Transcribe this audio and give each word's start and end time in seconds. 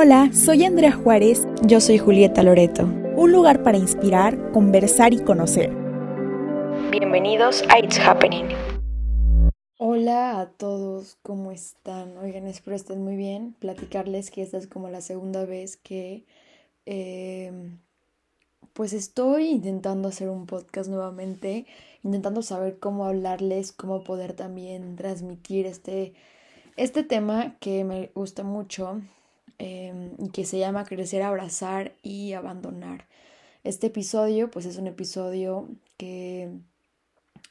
Hola, 0.00 0.30
soy 0.32 0.62
Andrea 0.62 0.92
Juárez. 0.92 1.44
Yo 1.66 1.80
soy 1.80 1.98
Julieta 1.98 2.44
Loreto. 2.44 2.84
Un 3.16 3.32
lugar 3.32 3.64
para 3.64 3.78
inspirar, 3.78 4.52
conversar 4.52 5.12
y 5.12 5.18
conocer. 5.18 5.72
Bienvenidos 6.92 7.64
a 7.68 7.80
It's 7.80 7.98
Happening. 7.98 8.46
Hola 9.76 10.38
a 10.38 10.50
todos, 10.50 11.18
¿cómo 11.22 11.50
están? 11.50 12.16
Oigan, 12.18 12.46
espero 12.46 12.76
estén 12.76 13.02
muy 13.02 13.16
bien. 13.16 13.56
Platicarles 13.58 14.30
que 14.30 14.42
esta 14.42 14.56
es 14.58 14.68
como 14.68 14.88
la 14.88 15.00
segunda 15.00 15.44
vez 15.44 15.76
que 15.76 16.24
em, 16.86 17.80
pues 18.74 18.92
estoy 18.92 19.48
intentando 19.48 20.10
hacer 20.10 20.28
un 20.28 20.46
podcast 20.46 20.88
nuevamente, 20.88 21.66
intentando 22.04 22.42
saber 22.42 22.78
cómo 22.78 23.04
hablarles, 23.04 23.72
cómo 23.72 24.04
poder 24.04 24.34
también 24.34 24.94
transmitir 24.94 25.66
este, 25.66 26.14
este 26.76 27.02
tema 27.02 27.56
que 27.58 27.82
me 27.82 28.12
gusta 28.14 28.44
mucho 28.44 29.00
Em, 29.58 30.16
que 30.28 30.44
se 30.44 30.58
llama 30.58 30.84
Crecer, 30.84 31.22
Abrazar 31.22 31.96
y 32.02 32.32
Abandonar. 32.34 33.06
Este 33.64 33.88
episodio, 33.88 34.50
pues 34.52 34.66
es 34.66 34.76
un 34.76 34.86
episodio 34.86 35.68
que 35.96 36.48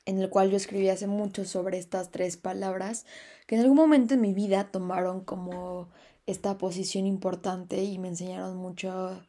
en 0.05 0.20
el 0.20 0.30
cual 0.30 0.50
yo 0.50 0.55
escribí 0.55 0.88
hace 0.88 1.08
mucho 1.08 1.44
sobre 1.44 1.78
estas 1.78 2.09
tres 2.09 2.38
palabras 2.38 3.05
que 3.45 3.55
en 3.55 3.62
algún 3.62 3.76
momento 3.76 4.14
en 4.14 4.22
mi 4.22 4.34
vida 4.34 4.72
tomaron 4.72 5.20
como 5.22 5.90
esta 6.28 6.58
posición 6.58 7.05
importante 7.05 7.84
y 7.84 7.98
me 8.00 8.08
enseñaron 8.08 8.55
mucho, 8.55 9.22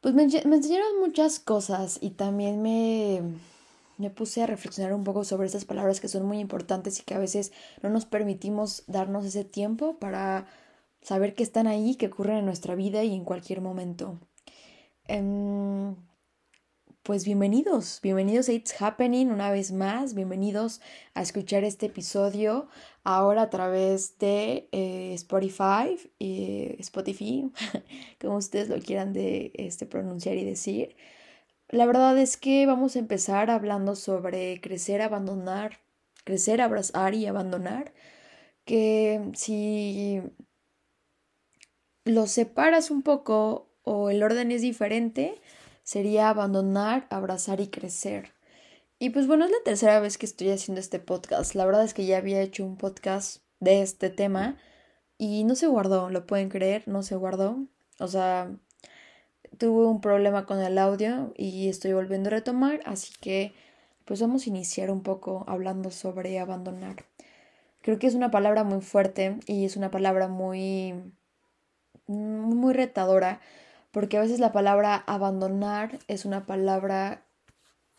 pues 0.00 0.12
me, 0.14 0.26
me 0.26 0.56
enseñaron 0.56 0.98
muchas 0.98 1.38
cosas 1.38 1.98
y 2.00 2.10
también 2.10 2.62
me, 2.62 3.22
me 3.96 4.10
puse 4.10 4.42
a 4.42 4.46
reflexionar 4.46 4.92
un 4.92 5.04
poco 5.04 5.22
sobre 5.22 5.46
estas 5.46 5.64
palabras 5.64 6.00
que 6.00 6.08
son 6.08 6.24
muy 6.24 6.40
importantes 6.40 6.98
y 6.98 7.04
que 7.04 7.14
a 7.14 7.20
veces 7.20 7.52
no 7.80 7.90
nos 7.90 8.06
permitimos 8.06 8.82
darnos 8.88 9.24
ese 9.24 9.44
tiempo 9.44 9.96
para 10.00 10.46
saber 11.02 11.34
que 11.34 11.42
están 11.42 11.66
ahí, 11.66 11.96
que 11.96 12.06
ocurren 12.06 12.38
en 12.38 12.46
nuestra 12.46 12.74
vida 12.74 13.02
y 13.04 13.14
en 13.14 13.24
cualquier 13.24 13.60
momento. 13.60 14.18
Em, 15.06 15.96
pues 17.02 17.24
bienvenidos, 17.24 18.00
bienvenidos 18.02 18.48
a 18.48 18.52
It's 18.52 18.80
Happening 18.80 19.30
una 19.30 19.50
vez 19.50 19.72
más, 19.72 20.14
bienvenidos 20.14 20.80
a 21.14 21.22
escuchar 21.22 21.64
este 21.64 21.86
episodio 21.86 22.68
ahora 23.04 23.42
a 23.42 23.50
través 23.50 24.18
de 24.18 24.68
eh, 24.72 25.12
Spotify, 25.14 25.98
eh, 26.20 26.76
Spotify, 26.78 27.50
como 28.20 28.36
ustedes 28.36 28.68
lo 28.68 28.78
quieran 28.78 29.12
de 29.12 29.50
este, 29.54 29.86
pronunciar 29.86 30.36
y 30.36 30.44
decir. 30.44 30.94
La 31.68 31.86
verdad 31.86 32.18
es 32.18 32.36
que 32.36 32.66
vamos 32.66 32.96
a 32.96 32.98
empezar 32.98 33.50
hablando 33.50 33.96
sobre 33.96 34.60
crecer, 34.60 35.02
abandonar, 35.02 35.80
crecer, 36.24 36.60
abrazar 36.60 37.14
y 37.14 37.26
abandonar. 37.26 37.92
Que 38.64 39.30
si 39.34 40.20
lo 42.04 42.26
separas 42.26 42.90
un 42.90 43.02
poco 43.02 43.68
o 43.82 44.10
el 44.10 44.22
orden 44.22 44.52
es 44.52 44.62
diferente, 44.62 45.40
sería 45.82 46.28
abandonar, 46.28 47.06
abrazar 47.10 47.60
y 47.60 47.68
crecer. 47.68 48.32
Y 48.98 49.10
pues 49.10 49.26
bueno, 49.26 49.46
es 49.46 49.50
la 49.50 49.62
tercera 49.64 50.00
vez 50.00 50.18
que 50.18 50.26
estoy 50.26 50.50
haciendo 50.50 50.80
este 50.80 50.98
podcast. 51.00 51.54
La 51.54 51.64
verdad 51.64 51.84
es 51.84 51.94
que 51.94 52.06
ya 52.06 52.18
había 52.18 52.42
hecho 52.42 52.64
un 52.64 52.76
podcast 52.76 53.42
de 53.58 53.82
este 53.82 54.10
tema 54.10 54.58
y 55.18 55.44
no 55.44 55.54
se 55.54 55.66
guardó, 55.66 56.10
lo 56.10 56.26
pueden 56.26 56.48
creer, 56.48 56.86
no 56.86 57.02
se 57.02 57.16
guardó. 57.16 57.58
O 57.98 58.08
sea, 58.08 58.50
tuve 59.58 59.86
un 59.86 60.00
problema 60.00 60.46
con 60.46 60.60
el 60.60 60.78
audio 60.78 61.32
y 61.36 61.68
estoy 61.68 61.92
volviendo 61.92 62.28
a 62.28 62.32
retomar, 62.32 62.80
así 62.84 63.12
que 63.20 63.52
pues 64.04 64.20
vamos 64.20 64.46
a 64.46 64.50
iniciar 64.50 64.90
un 64.90 65.02
poco 65.02 65.44
hablando 65.46 65.90
sobre 65.90 66.38
abandonar. 66.38 67.04
Creo 67.82 67.98
que 67.98 68.06
es 68.06 68.14
una 68.14 68.30
palabra 68.30 68.64
muy 68.64 68.80
fuerte 68.80 69.38
y 69.46 69.64
es 69.64 69.76
una 69.76 69.90
palabra 69.90 70.28
muy 70.28 70.94
muy 72.10 72.74
retadora, 72.74 73.40
porque 73.90 74.18
a 74.18 74.20
veces 74.20 74.40
la 74.40 74.52
palabra 74.52 74.96
abandonar 75.06 75.98
es 76.08 76.24
una 76.24 76.46
palabra 76.46 77.24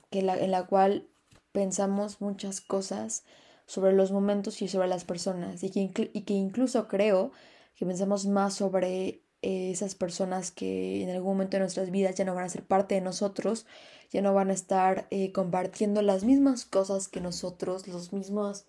que 0.10 0.20
en 0.20 0.52
la 0.52 0.66
cual 0.66 1.08
pensamos 1.52 2.22
muchas 2.22 2.62
cosas 2.62 3.24
sobre 3.66 3.94
los 3.94 4.12
momentos 4.12 4.62
y 4.62 4.68
sobre 4.68 4.88
las 4.88 5.06
personas, 5.06 5.64
y 5.64 5.70
que, 5.90 6.12
incluso 6.34 6.88
creo 6.88 7.32
que 7.76 7.86
pensamos 7.86 8.26
más 8.26 8.54
sobre 8.54 9.24
eh, 9.42 9.72
esas 9.72 9.96
personas 9.96 10.52
que 10.52 11.02
en 11.04 11.10
algún 11.10 11.34
momento 11.34 11.58
de 11.58 11.62
nuestras 11.62 11.90
vidas 11.90 12.16
ya 12.16 12.26
no 12.26 12.36
van 12.36 12.46
a 12.46 12.50
ser 12.50 12.64
parte 12.64 12.96
de 12.96 13.02
nosotros, 13.02 13.66
ya 14.12 14.22
no 14.22 14.34
van 14.34 14.50
a 14.50 14.54
estar 14.54 15.08
eh, 15.10 15.32
compartiendo 15.32 16.02
las 16.02 16.26
mismas 16.26 16.66
cosas 16.66 17.08
que 17.08 17.22
nosotros, 17.22 17.88
los 17.88 18.12
mismos 18.12 18.66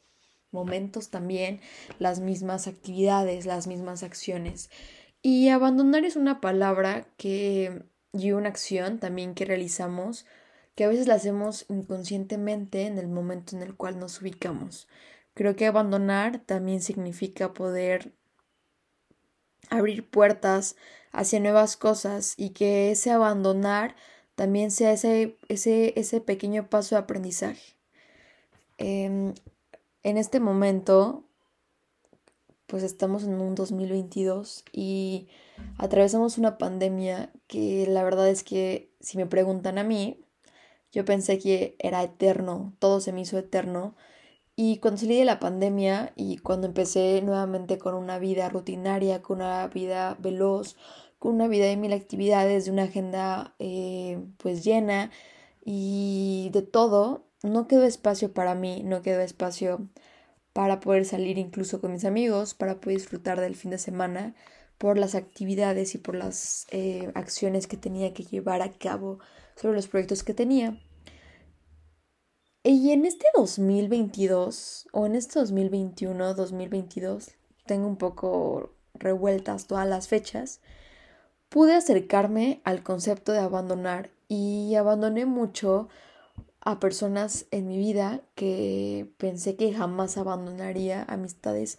momentos 0.53 1.09
también, 1.09 1.61
las 1.99 2.21
mismas 2.21 2.69
actividades, 2.69 3.45
las 3.45 3.67
mismas 3.67 4.03
acciones. 4.03 4.71
Y 5.23 5.49
abandonar 5.51 6.05
es 6.05 6.17
una 6.17 6.41
palabra 6.41 7.07
que 7.17 7.85
y 8.13 8.33
una 8.33 8.49
acción 8.49 8.99
también 8.99 9.35
que 9.35 9.45
realizamos 9.45 10.27
que 10.75 10.85
a 10.85 10.89
veces 10.89 11.07
la 11.07 11.15
hacemos 11.15 11.67
inconscientemente 11.69 12.87
en 12.87 12.99
el 12.99 13.09
momento 13.09 13.57
en 13.57 13.63
el 13.63 13.75
cual 13.75 13.99
nos 13.99 14.21
ubicamos. 14.21 14.89
Creo 15.35 15.57
que 15.57 15.67
abandonar 15.67 16.41
también 16.41 16.83
significa 16.83 17.53
poder 17.53 18.13
abrir 19.71 20.09
puertas 20.09 20.77
hacia 21.13 21.41
nuevas 21.41 21.77
cosas 21.77 22.35
y 22.37 22.51
que 22.51 22.91
ese 22.91 23.11
abandonar 23.11 23.97
también 24.35 24.71
sea 24.71 24.93
ese, 24.93 25.37
ese, 25.49 25.99
ese 25.99 26.21
pequeño 26.21 26.69
paso 26.69 26.95
de 26.95 27.03
aprendizaje. 27.03 27.77
Em, 28.79 29.35
en 30.03 30.17
este 30.17 30.41
momento 30.41 31.25
pues 32.73 32.85
estamos 32.85 33.25
en 33.25 33.35
un 33.35 33.55
2022 33.55 34.65
y 34.73 35.29
atravesamos 35.77 36.39
una 36.39 36.57
pandemia 36.57 37.31
que 37.47 37.87
la 37.87 38.03
verdad 38.03 38.31
es 38.31 38.43
que 38.45 38.95
si 38.99 39.19
me 39.19 39.27
preguntan 39.27 39.77
a 39.77 39.85
mí, 39.85 40.25
yo 40.91 41.05
pensé 41.05 41.39
que 41.39 41.77
era 41.79 42.03
eterno, 42.03 42.75
todo 42.79 43.01
se 43.01 43.13
me 43.13 43.21
hizo 43.21 43.37
eterno. 43.37 43.95
Y 44.57 44.79
cuando 44.79 44.99
salí 44.99 45.19
de 45.19 45.27
la 45.27 45.39
pandemia 45.39 46.15
y 46.17 46.39
cuando 46.39 46.67
empecé 46.67 47.21
nuevamente 47.21 47.77
con 47.77 47.95
una 47.95 48.19
vida 48.19 48.49
rutinaria, 48.49 49.21
con 49.21 49.43
una 49.43 49.69
vida 49.69 50.17
veloz, 50.19 50.79
con 51.19 51.35
una 51.35 51.49
vida 51.49 51.67
de 51.67 51.77
mil 51.77 51.93
actividades, 51.93 52.65
de 52.65 52.71
una 52.71 52.85
agenda 52.85 53.55
eh, 53.59 54.19
pues 54.39 54.65
llena 54.65 55.11
y 55.63 56.49
de 56.55 56.63
todo, 56.63 57.27
no 57.43 57.69
quedó 57.69 57.85
espacio 57.85 58.33
para 58.33 58.55
mí, 58.55 58.81
no 58.83 59.03
quedó 59.03 59.21
espacio 59.21 59.91
para 60.53 60.81
poder 60.81 61.05
salir 61.05 61.39
incluso 61.39 61.81
con 61.81 61.93
mis 61.93 62.05
amigos, 62.05 62.55
para 62.55 62.81
poder 62.81 62.99
disfrutar 62.99 63.41
del 63.41 63.57
fin 63.57 63.71
de 63.71 63.79
semana 63.79 64.35
por 64.79 64.99
las 64.99 65.15
actividades 65.15 65.95
y 65.95 65.99
por 65.99 66.15
las 66.15 66.67
eh, 66.71 67.11
acciones 67.15 67.67
que 67.67 67.77
tenía 67.77 68.13
que 68.13 68.25
llevar 68.25 68.63
a 68.63 68.73
cabo 68.73 69.19
sobre 69.55 69.77
los 69.77 69.89
proyectos 69.89 70.23
que 70.23 70.35
tenía. 70.35 70.79
Y 72.65 72.93
en 72.93 73.07
este 73.07 73.27
2022 73.35 74.89
o 74.93 75.07
en 75.07 75.17
este 75.17 75.41
2021, 75.41 76.35
2022, 76.35 77.31
tengo 77.67 77.87
un 77.87 77.97
poco 77.97 78.75
revueltas 78.95 79.67
todas 79.67 79.87
las 79.89 80.09
fechas, 80.09 80.61
pude 81.49 81.75
acercarme 81.75 82.61
al 82.65 82.83
concepto 82.83 83.33
de 83.33 83.41
abandonar 83.41 84.11
y 84.29 84.75
abandoné 84.77 85.27
mucho 85.27 85.89
a 86.65 86.79
personas 86.79 87.47
en 87.51 87.67
mi 87.67 87.77
vida 87.77 88.23
que 88.35 89.11
pensé 89.19 89.57
que 89.57 89.75
jamás 89.75 90.17
abandonaría, 90.17 91.05
amistades 91.09 91.79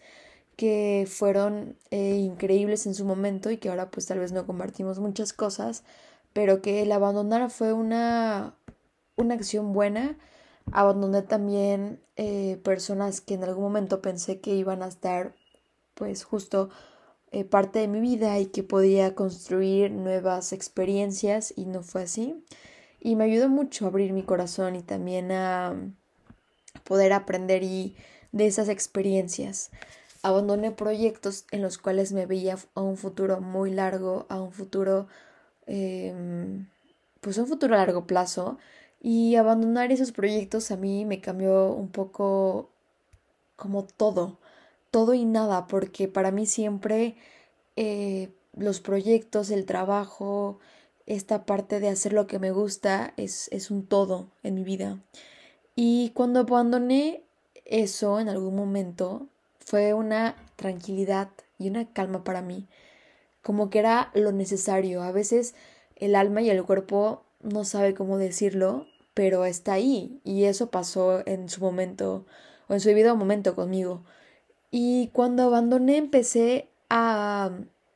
que 0.57 1.07
fueron 1.09 1.77
eh, 1.89 2.15
increíbles 2.17 2.85
en 2.85 2.93
su 2.93 3.05
momento 3.05 3.49
y 3.49 3.57
que 3.57 3.69
ahora 3.69 3.89
pues 3.89 4.05
tal 4.05 4.19
vez 4.19 4.33
no 4.33 4.45
compartimos 4.45 4.99
muchas 4.99 5.33
cosas, 5.33 5.83
pero 6.33 6.61
que 6.61 6.83
el 6.83 6.91
abandonar 6.91 7.49
fue 7.49 7.73
una, 7.73 8.55
una 9.15 9.35
acción 9.35 9.73
buena. 9.73 10.17
Abandoné 10.71 11.21
también 11.23 12.01
eh, 12.15 12.59
personas 12.63 13.21
que 13.21 13.33
en 13.35 13.43
algún 13.43 13.63
momento 13.63 14.01
pensé 14.01 14.41
que 14.41 14.53
iban 14.53 14.83
a 14.83 14.87
estar 14.87 15.33
pues 15.95 16.23
justo 16.23 16.69
eh, 17.31 17.45
parte 17.45 17.79
de 17.79 17.87
mi 17.87 17.99
vida 17.99 18.37
y 18.39 18.47
que 18.47 18.63
podía 18.63 19.15
construir 19.15 19.91
nuevas 19.91 20.53
experiencias 20.53 21.53
y 21.55 21.65
no 21.65 21.83
fue 21.83 22.03
así 22.03 22.43
y 23.03 23.17
me 23.17 23.25
ayudó 23.25 23.49
mucho 23.49 23.83
a 23.83 23.89
abrir 23.89 24.13
mi 24.13 24.23
corazón 24.23 24.77
y 24.77 24.81
también 24.81 25.33
a 25.33 25.75
poder 26.85 27.11
aprender 27.11 27.61
y 27.61 27.97
de 28.31 28.47
esas 28.47 28.69
experiencias. 28.69 29.71
Abandoné 30.21 30.71
proyectos 30.71 31.45
en 31.51 31.61
los 31.61 31.77
cuales 31.77 32.13
me 32.13 32.25
veía 32.25 32.57
a 32.75 32.81
un 32.81 32.95
futuro 32.95 33.41
muy 33.41 33.71
largo, 33.71 34.25
a 34.29 34.41
un 34.41 34.53
futuro, 34.53 35.07
em, 35.67 36.69
pues 37.19 37.37
un 37.37 37.45
futuro 37.45 37.75
a 37.75 37.79
largo 37.79 38.07
plazo. 38.07 38.57
Y 39.01 39.35
abandonar 39.35 39.91
esos 39.91 40.13
proyectos 40.13 40.71
a 40.71 40.77
mí 40.77 41.03
me 41.03 41.19
cambió 41.19 41.73
un 41.73 41.89
poco 41.89 42.69
como 43.57 43.83
todo, 43.83 44.39
todo 44.91 45.13
y 45.13 45.25
nada, 45.25 45.67
porque 45.67 46.07
para 46.07 46.31
mí 46.31 46.45
siempre 46.45 47.17
eh, 47.75 48.29
los 48.55 48.79
proyectos, 48.79 49.51
el 49.51 49.65
trabajo, 49.65 50.59
esta 51.05 51.45
parte 51.45 51.79
de 51.79 51.89
hacer 51.89 52.13
lo 52.13 52.27
que 52.27 52.39
me 52.39 52.51
gusta 52.51 53.13
es, 53.17 53.49
es 53.51 53.71
un 53.71 53.85
todo 53.85 54.29
en 54.43 54.55
mi 54.55 54.63
vida. 54.63 54.99
Y 55.75 56.11
cuando 56.11 56.41
abandoné 56.41 57.23
eso 57.65 58.19
en 58.19 58.29
algún 58.29 58.55
momento, 58.55 59.27
fue 59.59 59.93
una 59.93 60.35
tranquilidad 60.55 61.29
y 61.57 61.69
una 61.69 61.91
calma 61.93 62.23
para 62.23 62.41
mí. 62.41 62.67
como 63.41 63.69
que 63.69 63.79
era 63.79 64.11
lo 64.13 64.31
necesario. 64.31 65.03
A 65.03 65.11
veces 65.11 65.55
el 65.97 66.15
alma 66.15 66.41
y 66.41 66.49
el 66.49 66.63
cuerpo 66.63 67.23
no 67.41 67.65
sabe 67.65 67.93
cómo 67.93 68.17
decirlo, 68.17 68.87
pero 69.13 69.45
está 69.45 69.73
ahí 69.73 70.19
y 70.23 70.45
eso 70.45 70.69
pasó 70.71 71.25
en 71.27 71.49
su 71.49 71.61
momento 71.61 72.25
o 72.67 72.73
en 72.73 72.79
su 72.79 72.89
debido 72.89 73.15
momento 73.15 73.55
conmigo. 73.55 74.03
Y 74.71 75.09
cuando 75.13 75.43
abandoné 75.43 75.97
empecé 75.97 76.69
a 76.89 77.51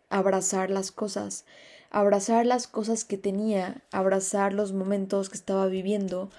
abrazar 0.10 0.70
las 0.70 0.92
cosas, 0.92 1.46
abrazar 1.92 2.46
las 2.46 2.68
cosas 2.68 3.06
que 3.06 3.18
tenía, 3.18 3.82
abrazar 3.92 4.54
los 4.54 4.74
momentos 4.74 5.30
que 5.30 5.38
estaba 5.38 5.68
viviendo, 5.68 6.30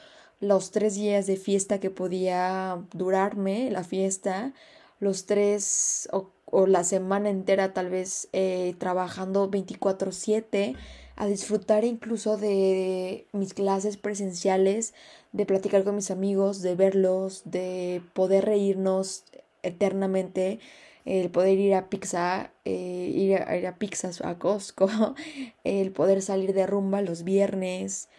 los 0.40 0.70
tres 0.70 0.94
días 0.94 1.26
de 1.26 1.36
fiesta 1.36 1.80
que 1.80 1.90
podía 1.90 2.82
durarme 2.92 3.70
la 3.70 3.84
fiesta, 3.84 4.52
los 5.00 5.26
tres 5.26 6.08
o, 6.12 6.30
la 6.66 6.84
semana 6.84 7.28
entera 7.28 7.74
tal 7.74 7.90
vez 7.90 8.28
eh, 8.32 8.74
trabajando 8.78 9.50
24/7, 9.50 10.76
a 11.16 11.26
disfrutar 11.26 11.84
incluso 11.84 12.36
de 12.36 13.26
mis 13.32 13.52
clases 13.52 13.96
presenciales, 13.96 14.94
de 15.32 15.46
platicar 15.46 15.84
con 15.84 15.96
mis 15.96 16.10
amigos, 16.10 16.62
de 16.62 16.74
verlos, 16.74 17.42
de 17.44 18.00
poder 18.14 18.44
reírnos 18.44 19.24
eternamente, 19.62 20.60
el 21.08 21.30
poder 21.30 21.58
ir 21.58 21.74
a 21.74 21.88
pizza, 21.88 22.50
eh, 22.66 23.10
ir, 23.14 23.36
a, 23.36 23.56
ir 23.56 23.66
a 23.66 23.76
pizzas 23.76 24.20
a 24.20 24.38
Costco, 24.38 24.90
el 25.64 25.90
poder 25.90 26.20
salir 26.20 26.52
de 26.52 26.66
rumba 26.66 27.00
los 27.00 27.24
viernes, 27.24 28.10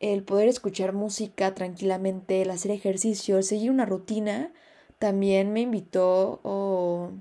el 0.00 0.24
poder 0.24 0.48
escuchar 0.48 0.92
música 0.92 1.54
tranquilamente, 1.54 2.42
el 2.42 2.50
hacer 2.50 2.72
ejercicio, 2.72 3.38
el 3.38 3.44
seguir 3.44 3.70
una 3.70 3.86
rutina, 3.86 4.52
también 4.98 5.52
me 5.52 5.60
invitó 5.60 6.40
o 6.42 7.12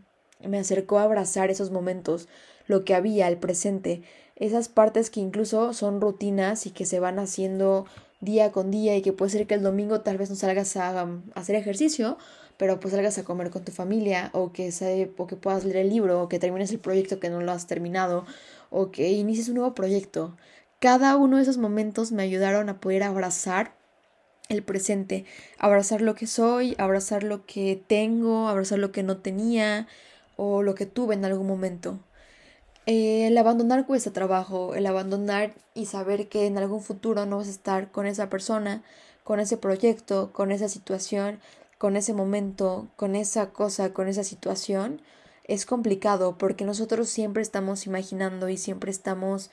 me 0.44 0.58
acercó 0.58 0.98
a 0.98 1.04
abrazar 1.04 1.52
esos 1.52 1.70
momentos, 1.70 2.28
lo 2.66 2.84
que 2.84 2.96
había, 2.96 3.28
el 3.28 3.38
presente, 3.38 4.02
esas 4.38 4.70
partes 4.70 5.12
que 5.12 5.20
incluso 5.20 5.74
son 5.74 6.02
rutinas 6.02 6.66
y 6.66 6.72
que 6.72 6.88
se 6.88 7.00
van 7.00 7.20
haciendo 7.20 7.86
día 8.22 8.52
con 8.52 8.72
día 8.72 8.98
y 8.98 9.04
que 9.04 9.14
puede 9.14 9.30
ser 9.32 9.46
que 9.46 9.54
el 9.54 9.62
domingo 9.62 10.02
tal 10.02 10.18
vez 10.18 10.32
no 10.32 10.36
salgas 10.36 10.76
a, 10.78 11.08
hacer 11.36 11.56
ejercicio, 11.56 12.18
pero 12.58 12.80
pues 12.80 12.94
salgas 12.94 13.18
a 13.18 13.24
comer 13.24 13.50
con 13.50 13.64
tu 13.64 13.72
familia 13.72 14.30
o 14.34 14.52
que, 14.52 14.72
se, 14.72 15.12
o 15.18 15.28
que 15.28 15.36
puedas 15.36 15.64
leer 15.64 15.78
el 15.78 15.90
libro 15.90 16.22
o 16.22 16.30
que 16.30 16.40
termines 16.40 16.72
el 16.72 16.80
proyecto 16.80 17.20
que 17.20 17.30
no 17.30 17.42
lo 17.42 17.52
has 17.52 17.68
terminado 17.68 18.26
o 18.70 18.92
que 18.92 19.12
inicies 19.12 19.50
un 19.50 19.56
nuevo 19.56 19.74
proyecto. 19.74 20.36
Cada 20.80 21.16
uno 21.18 21.38
de 21.38 21.44
esos 21.44 21.58
momentos 21.58 22.12
me 22.12 22.24
ayudaron 22.24 22.70
a 22.70 22.80
poder 22.80 23.04
abrazar 23.04 23.76
el 24.50 24.64
presente, 24.64 25.26
abrazar 25.58 26.02
lo 26.02 26.16
que 26.16 26.28
soy, 26.28 26.76
abrazar 26.78 27.24
lo 27.24 27.46
que 27.46 27.82
tengo, 27.88 28.48
abrazar 28.48 28.80
lo 28.80 28.92
que 28.92 29.04
no 29.04 29.18
tenía 29.18 29.88
o 30.36 30.64
lo 30.64 30.76
que 30.76 30.86
tuve 30.86 31.16
en 31.16 31.26
algún 31.26 31.48
momento. 31.48 32.00
El 32.86 33.38
abandonar 33.38 33.86
cuesta 33.86 34.12
trabajo, 34.12 34.74
el 34.76 34.88
abandonar 34.88 35.54
y 35.76 35.86
saber 35.86 36.28
que 36.28 36.48
en 36.48 36.58
algún 36.58 36.82
futuro 36.82 37.26
no 37.26 37.38
vas 37.38 37.48
a 37.48 37.52
estar 37.52 37.92
con 37.92 38.08
esa 38.08 38.30
persona, 38.30 38.84
con 39.24 39.40
ese 39.40 39.56
proyecto, 39.56 40.32
con 40.34 40.52
esa 40.52 40.68
situación, 40.68 41.40
con 41.82 41.98
ese 41.98 42.14
momento, 42.14 42.90
con 42.96 43.16
esa 43.16 43.50
cosa, 43.50 43.92
con 43.92 44.08
esa 44.08 44.24
situación, 44.24 45.02
es 45.46 45.66
complicado 45.66 46.38
porque 46.38 46.64
nosotros 46.64 47.10
siempre 47.10 47.42
estamos 47.42 47.88
imaginando 47.88 48.50
y 48.50 48.58
siempre 48.58 48.92
estamos 48.92 49.50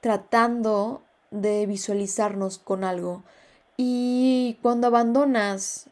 tratando 0.00 1.02
de 1.30 1.66
visualizarnos 1.66 2.58
con 2.58 2.82
algo. 2.82 3.22
Y 3.76 4.58
cuando 4.60 4.88
abandonas 4.88 5.86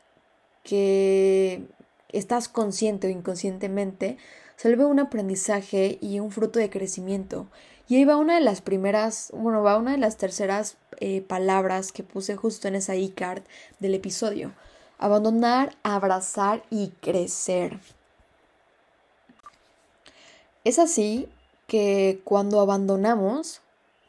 que 0.65 1.63
estás 2.09 2.49
consciente 2.49 3.07
o 3.07 3.11
inconscientemente, 3.11 4.19
se 4.57 4.67
vuelve 4.67 4.87
un 4.87 4.99
aprendizaje 4.99 5.99
y 6.01 6.19
un 6.19 6.33
fruto 6.33 6.59
de 6.59 6.69
crecimiento. 6.69 7.47
Y 7.87 7.95
ahí 7.95 8.05
va 8.05 8.17
una 8.17 8.35
de 8.35 8.41
las 8.41 8.61
primeras, 8.61 9.31
bueno, 9.33 9.63
va 9.63 9.79
una 9.79 9.93
de 9.93 9.99
las 9.99 10.17
terceras 10.17 10.79
eh, 10.99 11.21
palabras 11.21 11.93
que 11.93 12.03
puse 12.03 12.35
justo 12.35 12.67
en 12.67 12.75
esa 12.75 12.97
e-card 12.97 13.45
del 13.79 13.95
episodio. 13.95 14.53
Abandonar, 14.99 15.77
abrazar 15.83 16.63
y 16.71 16.89
crecer. 17.01 17.79
Es 20.65 20.79
así 20.79 21.29
que 21.67 22.21
cuando 22.25 22.61
abandonamos 22.61 23.61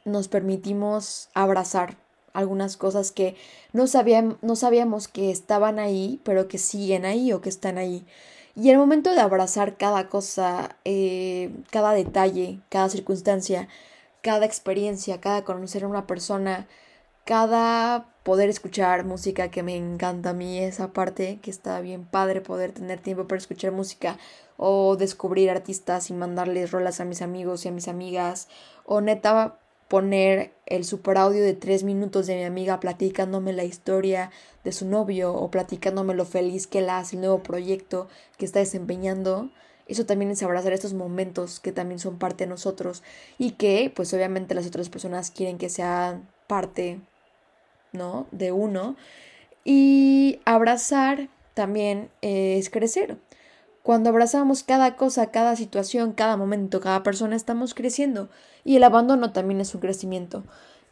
nos 0.05 0.27
permitimos 0.27 1.29
abrazar 1.33 1.97
algunas 2.33 2.77
cosas 2.77 3.11
que 3.11 3.35
no, 3.73 3.87
sabíamos, 3.87 5.07
que 5.07 5.31
estaban 5.31 5.79
ahí, 5.79 6.21
pero 6.23 6.47
que 6.47 6.57
siguen 6.57 7.05
ahí 7.05 7.33
o 7.33 7.41
que 7.41 7.49
están 7.49 7.77
ahí. 7.77 8.05
Y 8.55 8.69
el 8.69 8.77
momento 8.77 9.11
de 9.11 9.21
abrazar 9.21 9.77
cada 9.77 10.07
cosa, 10.09 10.77
eh, 10.85 11.51
cada 11.71 11.93
detalle, 11.93 12.59
cada 12.69 12.89
circunstancia, 12.89 13.67
cada 14.21 14.45
experiencia, 14.45 15.19
cada 15.19 15.43
conocer 15.43 15.83
a 15.83 15.87
una 15.87 16.07
persona, 16.07 16.67
cada 17.25 18.07
poder 18.27 18.49
escuchar 18.49 19.05
música 19.05 19.49
que 19.49 19.63
me 19.63 19.77
encanta 19.77 20.31
a 20.31 20.33
mí, 20.33 20.59
esa 20.59 20.91
parte 20.91 21.39
que 21.41 21.49
está 21.49 21.79
bien 21.79 22.03
padre 22.03 22.41
poder 22.41 22.73
tener 22.73 22.99
tiempo 22.99 23.25
para 23.25 23.37
escuchar 23.37 23.71
música 23.71 24.17
o 24.57 24.97
descubrir 24.97 25.49
artistas 25.49 26.09
y 26.09 26.13
mandarles 26.13 26.71
rolas 26.71 26.99
a 26.99 27.05
mis 27.05 27.21
amigos 27.21 27.63
y 27.63 27.69
a 27.69 27.71
mis 27.71 27.87
amigas 27.87 28.49
o 28.83 28.99
neta 28.99 29.57
poner 29.87 30.51
el 30.65 30.83
super 30.83 31.17
audio 31.17 31.41
de 31.41 31.53
tres 31.53 31.83
minutos 31.83 32.27
de 32.27 32.35
mi 32.35 32.43
amiga 32.43 32.81
platicándome 32.81 33.53
la 33.53 33.63
historia 33.63 34.29
de 34.65 34.73
su 34.73 34.85
novio 34.85 35.33
o 35.33 35.49
platicándome 35.49 36.13
lo 36.13 36.25
feliz 36.25 36.67
que 36.67 36.81
la 36.81 36.97
hace 36.97 37.15
el 37.15 37.21
nuevo 37.21 37.41
proyecto 37.41 38.09
que 38.37 38.43
está 38.43 38.59
desempeñando. 38.59 39.51
Eso 39.87 40.05
también 40.05 40.31
es 40.31 40.43
abrazar 40.43 40.73
estos 40.73 40.93
momentos 40.93 41.61
que 41.61 41.71
también 41.71 41.99
son 41.99 42.19
parte 42.19 42.43
de 42.43 42.49
nosotros 42.49 43.03
y 43.37 43.51
que 43.51 43.89
pues 43.95 44.13
obviamente 44.13 44.53
las 44.53 44.67
otras 44.67 44.89
personas 44.89 45.31
quieren 45.31 45.57
que 45.57 45.69
sean 45.69 46.27
parte, 46.47 46.99
¿no? 47.93 48.27
De 48.31 48.51
uno. 48.51 48.95
Y 49.63 50.39
abrazar 50.45 51.29
también 51.53 52.09
es 52.21 52.69
crecer. 52.69 53.17
Cuando 53.83 54.09
abrazamos 54.09 54.63
cada 54.63 54.95
cosa, 54.95 55.31
cada 55.31 55.55
situación, 55.55 56.11
cada 56.11 56.37
momento, 56.37 56.81
cada 56.81 57.03
persona, 57.03 57.35
estamos 57.35 57.73
creciendo. 57.73 58.29
Y 58.63 58.75
el 58.75 58.83
abandono 58.83 59.31
también 59.31 59.61
es 59.61 59.73
un 59.73 59.81
crecimiento. 59.81 60.43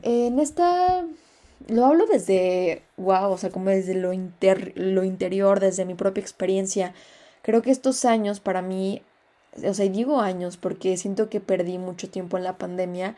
En 0.02 0.40
esta... 0.40 1.06
Lo 1.68 1.86
hablo 1.86 2.06
desde, 2.06 2.84
wow, 2.98 3.32
o 3.32 3.38
sea, 3.38 3.50
como 3.50 3.70
desde 3.70 3.96
lo, 3.96 4.12
lo 4.76 5.04
interior, 5.06 5.60
desde 5.62 5.86
mi 5.86 5.94
propia 5.96 6.22
experiencia. 6.22 6.94
Creo 7.42 7.62
que 7.62 7.72
estos 7.72 8.04
años 8.04 8.42
para 8.42 8.62
mí, 8.62 9.02
o 9.64 9.74
sea, 9.74 9.88
digo 9.88 10.20
años 10.20 10.58
porque 10.58 10.98
siento 10.98 11.30
que 11.30 11.40
perdí 11.40 11.78
mucho 11.78 12.10
tiempo 12.10 12.38
en 12.38 12.44
la 12.44 12.58
pandemia, 12.58 13.16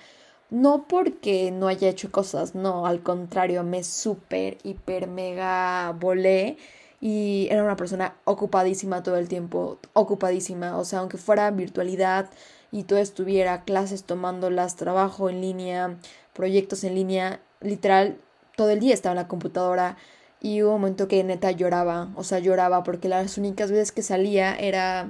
no 0.50 0.88
porque 0.88 1.52
no 1.52 1.68
haya 1.68 1.90
hecho 1.90 2.12
cosas, 2.12 2.56
no, 2.56 2.86
al 2.86 3.02
contrario, 3.04 3.64
me 3.64 3.84
súper, 3.84 4.58
hiper, 4.64 5.08
mega 5.08 5.94
volé 6.00 6.58
y 7.02 7.48
era 7.52 7.64
una 7.64 7.76
persona 7.76 8.16
ocupadísima 8.24 9.04
todo 9.04 9.18
el 9.18 9.28
tiempo, 9.28 9.80
ocupadísima, 9.94 10.78
o 10.78 10.86
sea, 10.86 11.00
aunque 11.00 11.18
fuera 11.18 11.52
virtualidad 11.52 12.30
y 12.72 12.84
todo 12.84 13.00
estuviera, 13.00 13.64
clases 13.64 14.04
tomándolas, 14.04 14.76
trabajo 14.76 15.30
en 15.30 15.42
línea, 15.42 15.98
proyectos 16.34 16.84
en 16.84 16.96
línea, 16.96 17.42
literal, 17.62 18.18
todo 18.56 18.70
el 18.72 18.80
día 18.80 18.94
estaba 18.94 19.14
en 19.14 19.18
la 19.18 19.28
computadora 19.28 19.98
y 20.42 20.64
hubo 20.64 20.74
un 20.74 20.82
momento 20.82 21.08
que 21.08 21.24
neta 21.24 21.52
lloraba, 21.52 22.10
o 22.16 22.24
sea, 22.24 22.40
lloraba 22.40 22.84
porque 22.84 23.10
las 23.10 23.38
únicas 23.38 23.72
veces 23.72 23.92
que 23.92 24.02
salía 24.02 24.56
era 24.56 25.10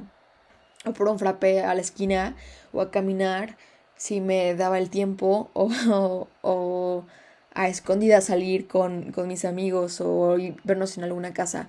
o 0.86 0.94
por 0.94 1.08
un 1.08 1.20
frappe 1.20 1.62
a 1.62 1.74
la 1.74 1.82
esquina 1.82 2.36
o 2.74 2.82
a 2.82 2.92
caminar 2.92 3.58
si 3.98 4.22
me 4.22 4.56
daba 4.56 4.78
el 4.78 4.90
tiempo 4.90 5.50
o, 5.54 5.70
o 6.42 7.06
a 7.54 7.68
escondida 7.68 8.22
salir 8.22 8.68
con, 8.68 9.12
con 9.12 9.28
mis 9.28 9.44
amigos 9.44 10.00
o 10.00 10.38
vernos 10.64 10.98
en 10.98 11.04
alguna 11.04 11.34
casa. 11.34 11.68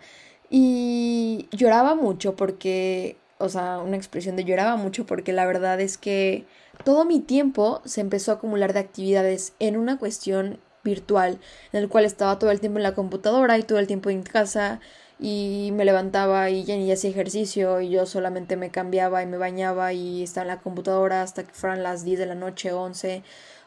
Y 0.51 1.49
lloraba 1.51 1.95
mucho 1.95 2.37
porque, 2.37 3.17
o 3.39 3.49
sea, 3.49 3.79
una 3.79 3.97
expresión 3.97 4.37
de 4.37 4.45
lloraba 4.45 4.77
mucho 4.77 5.07
porque 5.07 5.33
la 5.33 5.47
verdad 5.47 5.81
es 5.81 5.97
que 5.99 6.45
todo 6.85 7.05
mi 7.05 7.21
tiempo 7.21 7.81
se 7.85 8.03
empezó 8.03 8.33
a 8.33 8.35
acumular 8.37 8.75
de 8.75 8.81
actividades 8.81 9.55
en 9.59 9.77
una 9.79 9.99
cuestión 9.99 10.59
virtual, 10.85 11.39
en 11.73 11.81
el 11.81 11.89
cual 11.89 12.05
estaba 12.05 12.39
todo 12.39 12.51
el 12.51 12.61
tiempo 12.61 12.79
en 12.79 12.83
la 12.83 12.95
computadora 12.95 13.59
y 13.59 13.63
todo 13.63 13.79
el 13.79 13.87
tiempo 13.87 14.11
en 14.11 14.23
casa 14.23 14.81
y 15.19 15.71
me 15.75 15.85
levantaba 15.85 16.51
y 16.51 16.65
ni 16.65 16.93
hacía 16.93 17.11
ejercicio 17.11 17.81
y 17.81 17.91
yo 17.91 18.07
solamente 18.07 18.57
me 18.57 18.71
cambiaba 18.71 19.23
y 19.23 19.27
me 19.27 19.37
bañaba 19.37 19.93
y 19.93 20.23
estaba 20.23 20.43
en 20.43 20.49
la 20.49 20.61
computadora 20.61 21.23
hasta 21.23 21.45
que 21.45 21.53
fueran 21.53 21.83
las 21.83 22.05
10 22.05 22.19
de 22.21 22.27
la 22.27 22.35
noche, 22.35 22.73
11 22.73 23.23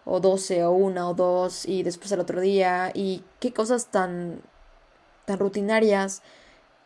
o 0.06 0.20
12 0.20 0.64
o 0.66 0.72
una 0.72 1.10
o 1.10 1.14
dos 1.14 1.66
y 1.66 1.84
después 1.84 2.12
el 2.12 2.22
otro 2.22 2.42
día. 2.42 2.92
Y 2.94 3.24
qué 3.40 3.54
cosas 3.54 3.88
tan 3.88 4.42
tan 5.26 5.40
rutinarias 5.40 6.22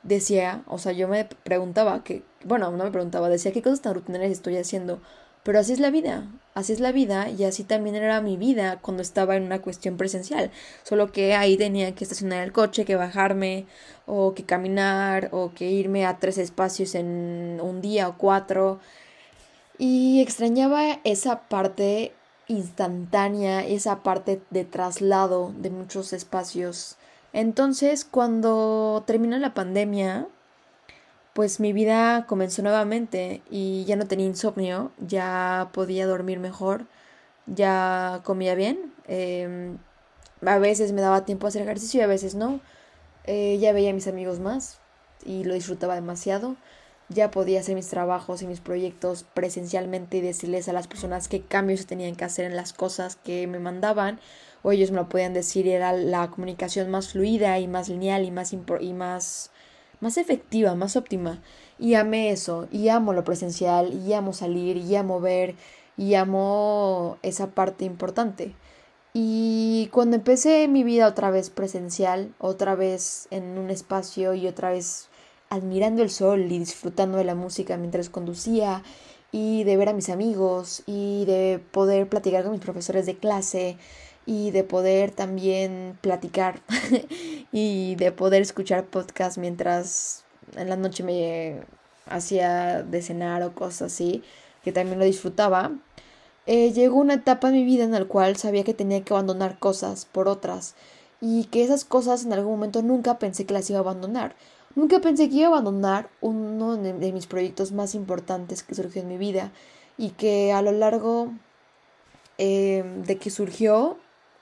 decía, 0.04 0.64
o 0.68 0.78
sea, 0.78 0.92
yo 0.92 1.08
me 1.08 1.26
preguntaba 1.26 2.04
que, 2.04 2.24
bueno, 2.44 2.72
no 2.72 2.84
me 2.84 2.92
preguntaba, 2.92 3.30
decía 3.30 3.52
qué 3.52 3.62
cosas 3.62 3.82
tan 3.82 3.96
rutinarias 3.96 4.32
estoy 4.32 4.58
haciendo, 4.58 5.02
pero 5.46 5.60
así 5.60 5.74
es 5.74 5.80
la 5.80 5.92
vida, 5.92 6.28
así 6.56 6.74
es 6.74 6.80
la 6.80 6.92
vida 6.92 7.30
y 7.30 7.44
así 7.44 7.64
también 7.64 7.96
era 7.96 8.20
mi 8.20 8.36
vida 8.36 8.80
cuando 8.82 9.04
estaba 9.04 9.36
en 9.36 9.44
una 9.44 9.62
cuestión 9.62 9.96
presencial, 9.96 10.50
solo 10.82 11.12
que 11.12 11.36
ahí 11.36 11.56
tenía 11.56 11.94
que 11.94 12.04
estacionar 12.04 12.44
el 12.44 12.52
coche, 12.52 12.84
que 12.84 12.96
bajarme 12.96 13.68
o 14.08 14.34
que 14.34 14.44
caminar 14.44 15.30
o 15.32 15.54
que 15.54 15.70
irme 15.70 16.08
a 16.08 16.18
tres 16.18 16.40
espacios 16.40 16.96
en 16.96 17.60
un 17.62 17.80
día 17.82 18.08
o 18.10 18.18
cuatro 18.18 18.80
Y 19.78 20.22
extrañaba 20.22 21.00
esa 21.04 21.42
parte 21.50 22.14
instantánea, 22.48 23.66
esa 23.66 24.04
parte 24.04 24.42
de 24.50 24.66
traslado 24.66 25.54
de 25.58 25.70
muchos 25.70 26.14
espacios. 26.14 26.98
Entonces, 27.34 28.06
cuando 28.06 29.04
terminó 29.06 29.38
la 29.38 29.54
pandemia, 29.54 30.28
pues 31.36 31.60
mi 31.60 31.74
vida 31.74 32.26
comenzó 32.28 32.64
nuevamente 32.64 33.44
y 33.52 33.86
ya 33.86 33.98
no 33.98 34.08
tenía 34.08 34.26
insomnio, 34.26 34.92
ya 35.06 35.70
podía 35.74 36.08
dormir 36.08 36.40
mejor, 36.40 36.88
ya 37.46 38.22
comía 38.24 38.56
bien. 38.56 38.94
Em, 39.08 39.78
a 40.46 40.58
veces 40.60 40.94
me 40.94 41.02
daba 41.02 41.26
tiempo 41.26 41.46
a 41.46 41.50
hacer 41.50 41.62
ejercicio 41.62 42.00
y 42.00 42.04
a 42.04 42.08
veces 42.08 42.36
no. 42.36 42.62
Eh, 43.26 43.58
ya 43.60 43.74
veía 43.74 43.92
a 43.92 43.94
mis 43.94 44.08
amigos 44.08 44.40
más 44.40 44.80
y 45.26 45.44
lo 45.44 45.54
disfrutaba 45.54 45.96
demasiado 45.96 46.56
ya 47.10 47.30
podía 47.32 47.60
hacer 47.60 47.76
mis 47.76 47.88
trabajos 47.88 48.42
y 48.42 48.48
mis 48.48 48.62
proyectos 48.62 49.26
presencialmente 49.34 50.18
y 50.18 50.22
decirles 50.22 50.68
a 50.68 50.74
las 50.74 50.88
personas 50.88 51.28
qué 51.28 51.42
cambios 51.42 51.82
se 51.82 51.86
tenían 51.86 52.16
que 52.16 52.26
hacer 52.26 52.46
en 52.46 52.56
las 52.56 52.74
cosas 52.74 53.16
que 53.16 53.46
me 53.48 53.60
mandaban 53.60 54.20
o 54.64 54.72
ellos 54.72 54.92
me 54.92 54.98
lo 54.98 55.10
podían 55.10 55.34
decir 55.34 55.68
era 55.68 55.94
la 55.94 56.30
comunicación 56.32 56.90
más 56.90 57.10
fluida 57.10 57.60
y 57.60 57.68
más 57.68 57.90
lineal 57.90 58.26
y 58.26 58.32
más 58.32 58.54
y 58.54 58.94
más 58.94 59.52
más 60.02 60.18
efectiva, 60.18 60.76
más 60.76 60.96
óptima. 60.96 61.42
Y 61.80 61.96
amé 61.96 62.32
eso, 62.32 62.68
y 62.72 62.90
amo 62.90 63.14
lo 63.14 63.24
presencial, 63.24 63.94
y 63.94 64.14
amo 64.14 64.34
salir, 64.34 64.78
y 64.78 64.96
amo 64.96 65.20
ver, 65.20 65.56
y 65.98 66.16
amo 66.16 67.18
esa 67.22 67.48
parte 67.52 67.86
importante. 67.86 68.56
Y 69.14 69.88
cuando 69.94 70.18
empecé 70.18 70.68
mi 70.68 70.84
vida 70.84 71.08
otra 71.08 71.32
vez 71.32 71.50
presencial, 71.50 72.34
otra 72.38 72.76
vez 72.76 73.28
en 73.32 73.58
un 73.58 73.70
espacio 73.70 74.34
y 74.34 74.48
otra 74.48 74.72
vez 74.72 75.08
admirando 75.50 76.04
el 76.04 76.10
sol 76.10 76.52
y 76.52 76.60
disfrutando 76.60 77.18
de 77.18 77.24
la 77.24 77.36
música 77.36 77.78
mientras 77.78 78.10
conducía 78.10 78.84
y 79.32 79.64
de 79.64 79.78
ver 79.78 79.90
a 79.90 79.94
mis 79.94 80.10
amigos 80.10 80.84
y 80.86 81.26
de 81.26 81.62
poder 81.72 82.10
platicar 82.10 82.44
con 82.44 82.52
mis 82.52 82.62
profesores 82.62 83.06
de 83.06 83.18
clase 83.18 83.78
y 84.26 84.52
de 84.52 84.64
poder 84.64 85.12
también 85.12 85.98
platicar 86.02 86.62
y 87.52 87.96
de 87.96 88.12
poder 88.12 88.42
escuchar 88.42 88.86
podcast 88.86 89.38
mientras 89.38 90.24
en 90.56 90.70
la 90.70 90.76
noche 90.76 91.04
me 91.04 91.62
hacía 92.08 92.84
de 92.84 93.02
cenar 93.02 93.44
o 93.44 93.54
cosas 93.54 93.94
así, 93.94 94.24
que 94.64 94.72
también 94.72 95.00
lo 95.00 95.06
disfrutaba. 95.06 95.72
Eh, 96.48 96.72
llegó 96.74 96.98
una 96.98 97.16
etapa 97.16 97.50
en 97.50 97.56
mi 97.56 97.64
vida 97.64 97.84
en 97.84 97.92
la 97.92 98.06
cual 98.06 98.36
sabía 98.38 98.64
que 98.64 98.74
tenía 98.74 99.04
que 99.04 99.14
abandonar 99.14 99.58
cosas 99.58 100.06
por 100.06 100.28
otras 100.28 100.76
y 101.22 101.46
que 101.46 101.64
esas 101.64 101.86
cosas 101.86 102.26
en 102.26 102.34
algún 102.34 102.52
momento 102.52 102.84
nunca 102.84 103.18
pensé 103.18 103.46
que 103.46 103.54
las 103.54 103.70
iba 103.70 103.80
a 103.80 103.82
abandonar. 103.82 104.36
Nunca 104.76 105.00
pensé 105.00 105.30
que 105.30 105.38
iba 105.38 105.48
a 105.48 105.52
abandonar 105.52 106.10
uno 106.22 106.76
de 106.76 107.12
mis 107.14 107.28
proyectos 107.28 107.72
más 107.72 107.96
importantes 107.96 108.62
que 108.62 108.76
surgió 108.76 109.02
en 109.02 109.08
mi 109.08 109.18
vida 109.18 109.52
y 109.98 110.10
que 110.10 110.52
a 110.52 110.62
lo 110.62 110.74
largo 110.74 111.32
eh, 112.38 112.84
de 113.06 113.18
que 113.18 113.30
surgió 113.30 113.98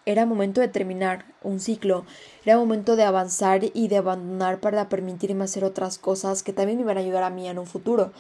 era 0.06 0.26
momento 0.26 0.62
de 0.62 0.68
terminar 0.68 1.26
un 1.42 1.60
ciclo, 1.60 2.06
era 2.46 2.58
momento 2.58 2.96
de 2.96 3.04
avanzar 3.04 3.62
y 3.74 3.88
de 3.88 3.98
abandonar 3.98 4.60
para 4.60 4.90
permitirme 4.90 5.46
hacer 5.46 5.64
otras 5.64 5.98
cosas 5.98 6.44
que 6.44 6.54
también 6.54 6.78
me 6.78 6.84
iban 6.84 6.98
a 6.98 7.02
ayudar 7.02 7.24
a 7.24 7.30
mí 7.30 7.48
en 7.48 7.60
un 7.60 7.68
futuro, 7.68 8.12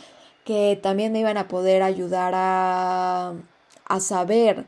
que 0.46 0.80
también 0.82 1.12
me 1.12 1.20
iban 1.20 1.38
a 1.38 1.48
poder 1.48 1.84
ayudar 1.84 2.34
a, 2.36 3.34
a 3.86 4.00
saber 4.00 4.66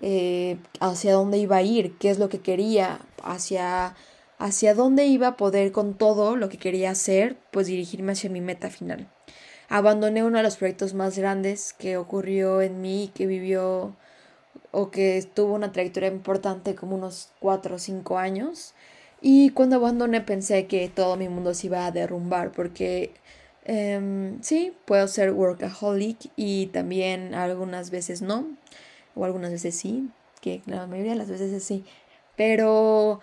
eh, 0.00 0.58
hacia 0.80 1.12
dónde 1.12 1.38
iba 1.38 1.56
a 1.56 1.62
ir, 1.62 1.96
qué 1.98 2.10
es 2.10 2.18
lo 2.18 2.28
que 2.28 2.40
quería, 2.40 3.00
hacia 3.22 3.94
hacia 4.38 4.74
dónde 4.74 5.06
iba 5.06 5.28
a 5.28 5.36
poder 5.36 5.72
con 5.72 5.94
todo 5.94 6.36
lo 6.36 6.48
que 6.48 6.58
quería 6.58 6.90
hacer, 6.90 7.36
pues 7.50 7.66
dirigirme 7.66 8.12
hacia 8.12 8.30
mi 8.30 8.40
meta 8.40 8.70
final. 8.70 9.08
Abandoné 9.68 10.22
uno 10.22 10.36
de 10.38 10.44
los 10.44 10.56
proyectos 10.56 10.94
más 10.94 11.18
grandes 11.18 11.72
que 11.72 11.96
ocurrió 11.96 12.62
en 12.62 12.80
mí, 12.80 13.10
que 13.14 13.26
vivió 13.26 13.96
o 14.78 14.90
que 14.90 15.26
tuvo 15.32 15.54
una 15.54 15.72
trayectoria 15.72 16.10
importante 16.10 16.74
como 16.74 16.96
unos 16.96 17.30
cuatro 17.40 17.76
o 17.76 17.78
cinco 17.78 18.18
años. 18.18 18.74
Y 19.22 19.48
cuando 19.50 19.76
abandoné 19.76 20.20
pensé 20.20 20.66
que 20.66 20.90
todo 20.90 21.16
mi 21.16 21.30
mundo 21.30 21.54
se 21.54 21.68
iba 21.68 21.86
a 21.86 21.92
derrumbar 21.92 22.52
porque 22.52 23.14
em, 23.64 24.38
sí, 24.42 24.74
puedo 24.84 25.08
ser 25.08 25.32
workaholic 25.32 26.30
y 26.36 26.66
también 26.66 27.34
algunas 27.34 27.90
veces 27.90 28.20
no, 28.20 28.48
o 29.14 29.24
algunas 29.24 29.50
veces 29.50 29.74
sí, 29.74 30.10
que 30.42 30.60
la 30.66 30.86
mayoría 30.86 31.12
de 31.12 31.18
las 31.20 31.30
veces 31.30 31.64
sí. 31.64 31.86
Pero 32.36 33.20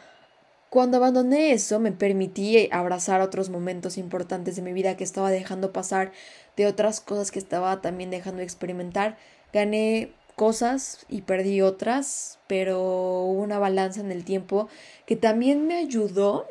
cuando 0.72 0.98
abandoné 0.98 1.52
eso, 1.52 1.80
me 1.80 1.92
permití 1.92 2.68
abrazar 2.72 3.22
otros 3.22 3.52
momentos 3.52 4.00
importantes 4.00 4.56
de 4.56 4.64
mi 4.64 4.74
vida 4.74 4.98
que 4.98 5.04
estaba 5.04 5.30
dejando 5.30 5.72
pasar, 5.72 6.14
de 6.58 6.66
otras 6.66 7.00
cosas 7.00 7.30
que 7.30 7.38
estaba 7.38 7.80
también 7.80 8.10
dejando 8.10 8.42
experimentar. 8.42 9.18
Gané 9.54 10.14
cosas 10.36 11.06
y 11.10 11.22
perdí 11.22 11.62
otras, 11.62 12.40
pero 12.48 12.80
hubo 12.80 13.42
una 13.42 13.60
balanza 13.60 14.02
en 14.02 14.12
el 14.12 14.26
tiempo 14.26 14.68
que 15.06 15.16
también 15.16 15.68
me 15.68 15.76
ayudó 15.76 16.48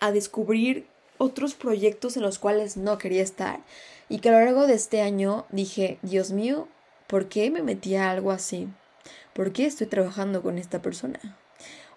a 0.00 0.12
descubrir 0.12 0.86
otros 1.18 1.54
proyectos 1.54 2.16
en 2.16 2.22
los 2.22 2.38
cuales 2.38 2.76
no 2.76 2.98
quería 2.98 3.22
estar 3.22 3.60
y 4.08 4.18
que 4.18 4.28
a 4.28 4.32
lo 4.32 4.44
largo 4.44 4.66
de 4.66 4.74
este 4.74 5.00
año 5.00 5.46
dije, 5.50 5.98
Dios 6.02 6.32
mío, 6.32 6.68
¿por 7.06 7.28
qué 7.28 7.50
me 7.50 7.62
metí 7.62 7.96
a 7.96 8.10
algo 8.10 8.30
así? 8.30 8.68
¿Por 9.32 9.52
qué 9.52 9.66
estoy 9.66 9.86
trabajando 9.86 10.42
con 10.42 10.58
esta 10.58 10.82
persona? 10.82 11.20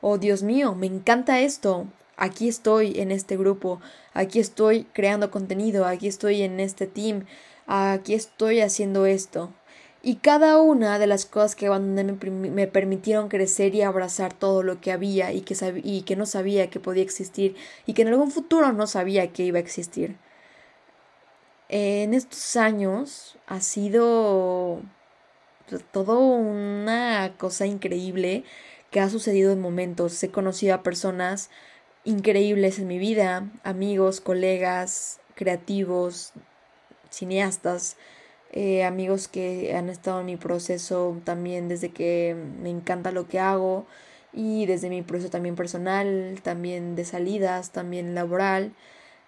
oh 0.01 0.18
Dios 0.18 0.44
mío, 0.44 0.75
me 0.75 0.88
encanta 0.88 1.39
esto, 1.39 1.88
aquí 2.16 2.48
estoy 2.48 3.00
en 3.00 3.12
este 3.12 3.38
grupo, 3.38 3.82
aquí 4.13 4.39
estoy 4.39 4.86
creando 4.94 5.32
contenido, 5.32 5.86
aquí 5.86 6.08
estoy 6.08 6.42
en 6.42 6.60
este 6.60 6.88
team, 6.88 7.25
aquí 7.66 8.13
estoy 8.13 8.62
haciendo 8.62 9.06
esto. 9.06 9.51
Y 10.08 10.16
cada 10.16 10.62
una 10.62 11.00
de 11.00 11.08
las 11.08 11.26
cosas 11.26 11.54
que 11.54 11.68
abandoné 11.68 12.14
me, 12.14 12.66
permitieron 12.68 13.28
crecer 13.28 13.76
y 13.76 13.82
abrazar 13.82 14.32
todo 14.32 14.64
lo 14.64 14.80
que 14.80 14.94
había 14.94 15.34
y 15.34 15.42
que, 15.42 15.82
y 15.84 16.04
que 16.04 16.16
no 16.16 16.26
sabía 16.26 16.70
que 16.70 16.80
podía 16.80 17.04
existir 17.04 17.58
y 17.86 17.92
que 17.94 18.04
en 18.04 18.08
algún 18.08 18.32
futuro 18.32 18.72
no 18.72 18.88
sabía 18.88 19.34
que 19.34 19.44
iba 19.44 19.58
a 19.58 19.62
existir. 19.62 20.16
En 21.68 22.14
estos 22.14 22.56
años 22.56 23.38
ha 23.48 23.60
sido 23.60 24.80
todo 25.92 26.20
una 26.20 27.34
cosa 27.38 27.66
increíble 27.66 28.46
que 28.92 29.02
ha 29.02 29.10
sucedido 29.10 29.52
en 29.52 29.60
momentos. 29.60 30.24
He 30.24 30.32
conocido 30.32 30.74
a 30.74 30.84
personas 30.84 31.50
increíbles 32.06 32.80
en 32.80 32.88
mi 32.88 32.98
vida, 32.98 33.52
amigos, 33.66 34.22
colegas, 34.22 35.20
creativos, 35.36 36.32
cineastas, 37.10 37.98
eh, 38.51 38.84
amigos 38.84 39.27
que 39.27 39.75
han 39.75 39.89
estado 39.89 40.22
en 40.22 40.25
mi 40.27 40.38
proceso 40.38 41.20
también 41.24 41.68
desde 41.68 41.89
que 41.89 42.36
me 42.62 42.70
encanta 42.70 43.12
lo 43.12 43.27
que 43.27 43.39
hago 43.39 43.86
y 44.34 44.66
desde 44.66 44.89
mi 44.89 45.01
proceso 45.01 45.30
también 45.32 45.56
personal, 45.56 46.39
también 46.44 46.96
de 46.96 47.06
salidas, 47.06 47.72
también 47.72 48.16
laboral. 48.16 48.74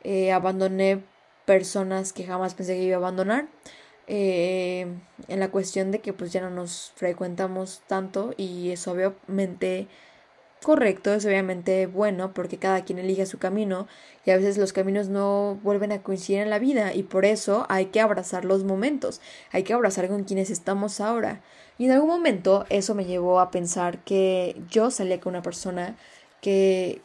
Eh, 0.04 0.32
abandoné 0.32 1.04
personas 1.46 2.14
que 2.14 2.26
jamás 2.26 2.54
pensé 2.54 2.76
que 2.76 2.84
iba 2.84 2.96
a 2.96 3.00
abandonar 3.00 3.48
eh, 4.12 4.88
en 5.28 5.40
la 5.40 5.52
cuestión 5.52 5.92
de 5.92 6.00
que 6.00 6.14
pues 6.14 6.34
ya 6.34 6.42
no 6.42 6.50
nos 6.50 6.94
frecuentamos 6.96 7.84
tanto 7.88 8.34
y 8.38 8.72
es 8.72 8.88
obviamente 8.88 9.88
correcto, 10.63 11.13
es 11.13 11.25
obviamente 11.25 11.88
bueno 11.88 12.34
porque 12.34 12.58
cada 12.58 12.84
quien 12.84 13.00
elige 13.00 13.25
su 13.25 13.38
camino 13.38 13.88
y 14.25 14.32
a 14.32 14.38
veces 14.38 14.58
los 14.58 14.74
caminos 14.74 15.08
no 15.08 15.60
vuelven 15.63 15.92
a 15.92 16.04
coincidir 16.04 16.42
en 16.42 16.50
la 16.50 16.60
vida 16.60 16.94
y 16.94 17.04
por 17.04 17.25
eso 17.25 17.66
hay 17.70 17.88
que 17.88 18.01
abrazar 18.01 18.46
los 18.46 18.63
momentos, 18.63 19.22
hay 19.51 19.63
que 19.63 19.74
abrazar 19.74 20.08
con 20.08 20.24
quienes 20.24 20.50
estamos 20.50 21.00
ahora. 21.00 21.42
Y 21.78 21.86
en 21.86 21.92
algún 21.92 22.10
momento 22.10 22.66
eso 22.70 22.94
me 22.94 23.06
llevó 23.06 23.39
a 23.39 23.51
pensar 23.51 24.00
que 24.04 24.62
yo 24.70 24.92
salía 24.92 25.20
con 25.20 25.32
una 25.32 25.42
persona 25.42 25.96
que 26.42 27.01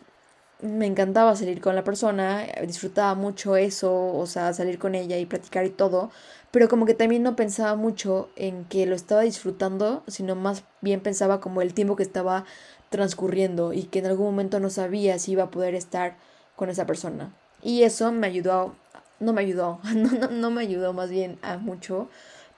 me 0.60 0.86
encantaba 0.86 1.36
salir 1.36 1.60
con 1.60 1.76
la 1.76 1.84
persona, 1.84 2.46
disfrutaba 2.66 3.14
mucho 3.14 3.56
eso, 3.56 3.92
o 4.14 4.26
sea, 4.26 4.52
salir 4.52 4.78
con 4.78 4.94
ella 4.94 5.18
y 5.18 5.26
platicar 5.26 5.66
y 5.66 5.70
todo, 5.70 6.10
pero 6.50 6.68
como 6.68 6.86
que 6.86 6.94
también 6.94 7.22
no 7.22 7.36
pensaba 7.36 7.74
mucho 7.76 8.30
en 8.36 8.64
que 8.64 8.86
lo 8.86 8.94
estaba 8.94 9.22
disfrutando, 9.22 10.02
sino 10.06 10.34
más 10.36 10.64
bien 10.80 11.00
pensaba 11.00 11.40
como 11.40 11.62
el 11.62 11.74
tiempo 11.74 11.96
que 11.96 12.02
estaba 12.02 12.44
transcurriendo 12.94 13.72
y 13.72 13.82
que 13.82 13.98
en 13.98 14.06
algún 14.06 14.26
momento 14.26 14.60
no 14.60 14.70
sabía 14.70 15.18
si 15.18 15.32
iba 15.32 15.42
a 15.42 15.50
poder 15.50 15.74
estar 15.74 16.16
con 16.54 16.70
esa 16.70 16.86
persona. 16.86 17.34
Y 17.60 17.82
eso 17.82 18.12
me 18.12 18.28
ayudó, 18.28 18.76
no 19.18 19.32
me 19.32 19.40
ayudó, 19.40 19.80
no, 19.96 20.12
no, 20.12 20.28
no 20.28 20.50
me 20.52 20.62
ayudó 20.62 20.92
más 20.92 21.10
bien 21.10 21.36
a 21.42 21.56
mucho, 21.56 22.08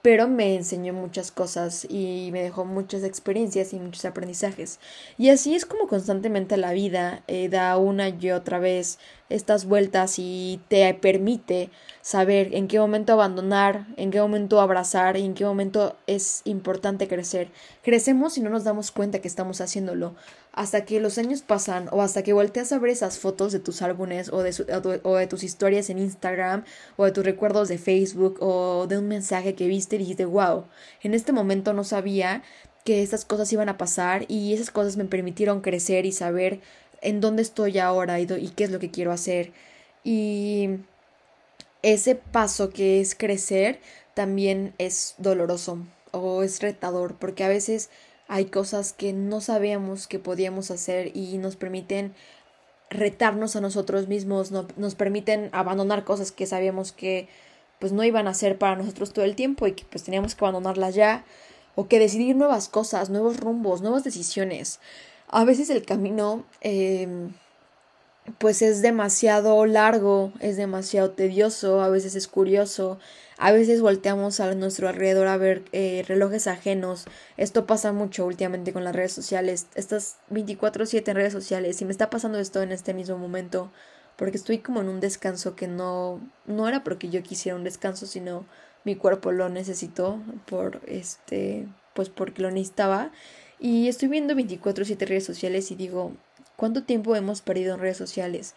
pero 0.07 0.29
me 0.29 0.55
enseñó 0.55 0.93
muchas 0.93 1.33
cosas 1.33 1.85
y 1.89 2.29
me 2.31 2.41
dejó 2.41 2.63
muchas 2.63 3.03
experiencias 3.03 3.73
y 3.73 3.75
muchos 3.77 4.05
aprendizajes. 4.05 4.79
Y 5.17 5.31
así 5.31 5.53
es 5.53 5.65
como 5.65 5.89
constantemente 5.89 6.55
la 6.55 6.71
vida 6.71 7.23
eh, 7.27 7.49
da 7.49 7.75
una 7.75 8.07
y 8.07 8.31
otra 8.31 8.57
vez 8.57 8.99
estas 9.27 9.65
vueltas 9.65 10.15
y 10.17 10.61
te 10.69 10.93
permite 10.93 11.71
saber 11.99 12.55
en 12.55 12.69
qué 12.69 12.79
momento 12.79 13.11
abandonar, 13.11 13.85
en 13.97 14.11
qué 14.11 14.21
momento 14.21 14.61
abrazar 14.61 15.17
y 15.17 15.25
en 15.25 15.33
qué 15.33 15.43
momento 15.43 15.97
es 16.07 16.41
importante 16.45 17.09
crecer. 17.09 17.49
Crecemos 17.83 18.37
y 18.37 18.41
no 18.41 18.49
nos 18.49 18.63
damos 18.63 18.91
cuenta 18.91 19.19
que 19.19 19.27
estamos 19.27 19.59
haciéndolo. 19.59 20.15
Hasta 20.57 20.85
que 20.85 20.99
los 20.99 21.19
años 21.19 21.43
pasan 21.43 21.87
o 21.91 22.01
hasta 22.01 22.23
que 22.23 22.33
volteas 22.33 22.71
a 22.71 22.79
ver 22.79 22.89
esas 22.89 23.19
fotos 23.19 23.51
de 23.51 23.59
tus 23.59 23.83
álbumes 23.83 24.29
o 24.33 24.41
de, 24.41 25.01
o 25.03 25.15
de 25.15 25.27
tus 25.27 25.43
historias 25.43 25.91
en 25.91 25.99
Instagram 25.99 26.65
o 26.95 27.05
de 27.05 27.11
tus 27.11 27.23
recuerdos 27.23 27.67
de 27.69 27.77
Facebook 27.77 28.37
o 28.41 28.87
de 28.87 28.97
un 28.97 29.07
mensaje 29.07 29.53
que 29.53 29.67
viste 29.67 29.97
y 29.97 29.99
dijiste, 29.99 30.25
wow, 30.25 30.65
en 31.03 31.13
este 31.13 31.31
momento 31.31 31.73
no 31.73 31.83
sabía 31.83 32.41
que 32.85 33.03
estas 33.03 33.23
cosas 33.23 33.53
iban 33.53 33.69
a 33.69 33.77
pasar 33.77 34.25
y 34.29 34.53
esas 34.53 34.71
cosas 34.71 34.97
me 34.97 35.05
permitieron 35.05 35.61
crecer 35.61 36.07
y 36.07 36.11
saber 36.11 36.59
en 37.01 37.21
dónde 37.21 37.43
estoy 37.43 37.77
ahora 37.77 38.19
y, 38.19 38.23
y 38.23 38.49
qué 38.55 38.63
es 38.63 38.71
lo 38.71 38.79
que 38.79 38.89
quiero 38.89 39.11
hacer. 39.11 39.51
Y 40.03 40.69
ese 41.83 42.15
paso 42.15 42.69
que 42.71 42.99
es 42.99 43.13
crecer 43.13 43.79
también 44.13 44.73
es 44.79 45.13
doloroso 45.19 45.85
o 46.11 46.43
es 46.43 46.61
retador 46.61 47.15
porque 47.19 47.43
a 47.43 47.49
veces 47.49 47.89
hay 48.27 48.45
cosas 48.45 48.93
que 48.93 49.13
no 49.13 49.41
sabíamos 49.41 50.07
que 50.07 50.19
podíamos 50.19 50.71
hacer 50.71 51.15
y 51.15 51.37
nos 51.37 51.55
permiten 51.55 52.13
retarnos 52.89 53.55
a 53.55 53.61
nosotros 53.61 54.07
mismos, 54.07 54.51
no, 54.51 54.67
nos 54.77 54.95
permiten 54.95 55.49
abandonar 55.51 56.03
cosas 56.03 56.31
que 56.31 56.45
sabíamos 56.45 56.91
que 56.91 57.27
pues 57.79 57.91
no 57.91 58.03
iban 58.03 58.27
a 58.27 58.33
ser 58.33 58.57
para 58.57 58.75
nosotros 58.75 59.13
todo 59.13 59.25
el 59.25 59.35
tiempo 59.35 59.67
y 59.67 59.73
que 59.73 59.85
pues 59.85 60.03
teníamos 60.03 60.35
que 60.35 60.43
abandonarlas 60.43 60.95
ya 60.95 61.25
o 61.75 61.87
que 61.87 61.99
decidir 61.99 62.35
nuevas 62.35 62.69
cosas, 62.69 63.09
nuevos 63.09 63.39
rumbos, 63.39 63.81
nuevas 63.81 64.03
decisiones. 64.03 64.79
A 65.27 65.43
veces 65.43 65.69
el 65.69 65.85
camino 65.85 66.45
eh, 66.61 67.29
pues 68.37 68.61
es 68.61 68.81
demasiado 68.81 69.65
largo, 69.65 70.31
es 70.39 70.57
demasiado 70.57 71.11
tedioso, 71.11 71.81
a 71.81 71.89
veces 71.89 72.15
es 72.15 72.27
curioso, 72.27 72.99
a 73.37 73.51
veces 73.51 73.81
volteamos 73.81 74.39
a 74.39 74.53
nuestro 74.55 74.89
alrededor 74.89 75.27
a 75.27 75.37
ver 75.37 75.63
eh, 75.71 76.03
relojes 76.07 76.47
ajenos. 76.47 77.05
Esto 77.37 77.65
pasa 77.65 77.91
mucho 77.93 78.25
últimamente 78.25 78.73
con 78.73 78.83
las 78.83 78.95
redes 78.95 79.13
sociales. 79.13 79.67
Estas 79.75 80.17
24/7 80.29 81.11
en 81.11 81.15
redes 81.15 81.33
sociales 81.33 81.81
y 81.81 81.85
me 81.85 81.91
está 81.91 82.09
pasando 82.09 82.39
esto 82.39 82.61
en 82.61 82.71
este 82.71 82.93
mismo 82.93 83.17
momento 83.17 83.71
porque 84.15 84.37
estoy 84.37 84.59
como 84.59 84.81
en 84.81 84.89
un 84.89 84.99
descanso 84.99 85.55
que 85.55 85.67
no 85.67 86.19
no 86.45 86.67
era 86.67 86.83
porque 86.83 87.09
yo 87.09 87.21
quisiera 87.23 87.55
un 87.55 87.63
descanso, 87.63 88.07
sino 88.07 88.45
mi 88.83 88.95
cuerpo 88.95 89.31
lo 89.31 89.49
necesitó 89.49 90.19
por 90.47 90.81
este 90.87 91.67
pues 91.93 92.09
porque 92.09 92.41
lo 92.41 92.51
necesitaba 92.51 93.11
y 93.59 93.87
estoy 93.87 94.09
viendo 94.09 94.35
24/7 94.35 95.05
redes 95.05 95.25
sociales 95.25 95.71
y 95.71 95.75
digo, 95.75 96.13
¿Cuánto 96.57 96.83
tiempo 96.83 97.15
hemos 97.15 97.41
perdido 97.41 97.75
en 97.75 97.81
redes 97.81 97.97
sociales? 97.97 98.55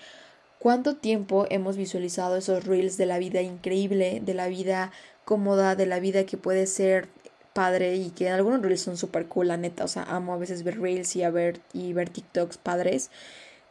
¿Cuánto 0.60 0.94
tiempo 0.94 1.46
hemos 1.48 1.78
visualizado 1.78 2.36
esos 2.36 2.64
reels 2.64 2.98
de 2.98 3.06
la 3.06 3.18
vida 3.18 3.40
increíble, 3.40 4.20
de 4.22 4.34
la 4.34 4.46
vida 4.46 4.92
cómoda, 5.24 5.74
de 5.74 5.86
la 5.86 6.00
vida 6.00 6.26
que 6.26 6.36
puede 6.36 6.66
ser 6.66 7.08
padre 7.54 7.96
y 7.96 8.10
que 8.10 8.28
algunos 8.28 8.62
reels 8.62 8.82
son 8.82 8.96
súper 8.96 9.26
cool, 9.26 9.48
la 9.48 9.56
neta. 9.56 9.84
O 9.84 9.88
sea, 9.88 10.02
amo 10.02 10.34
a 10.34 10.36
veces 10.38 10.62
ver 10.62 10.78
reels 10.78 11.16
y, 11.16 11.22
a 11.22 11.30
ver, 11.30 11.60
y 11.72 11.94
ver 11.94 12.10
TikToks 12.10 12.58
padres. 12.58 13.10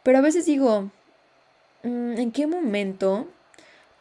Pero 0.02 0.18
a 0.18 0.20
veces 0.20 0.46
digo, 0.46 0.90
mm, 1.84 2.18
¿en 2.18 2.32
qué 2.32 2.48
momento 2.48 3.28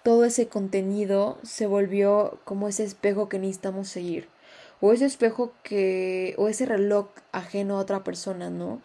todo 0.03 0.25
ese 0.25 0.47
contenido 0.47 1.37
se 1.43 1.67
volvió 1.67 2.39
como 2.43 2.67
ese 2.67 2.83
espejo 2.83 3.29
que 3.29 3.39
necesitamos 3.39 3.87
seguir? 3.89 4.29
O 4.81 4.93
ese 4.93 5.05
espejo 5.05 5.53
que, 5.63 6.33
o 6.37 6.47
ese 6.47 6.65
reloj 6.65 7.07
ajeno 7.33 7.77
a 7.77 7.81
otra 7.81 8.03
persona, 8.03 8.49
¿no? 8.49 8.81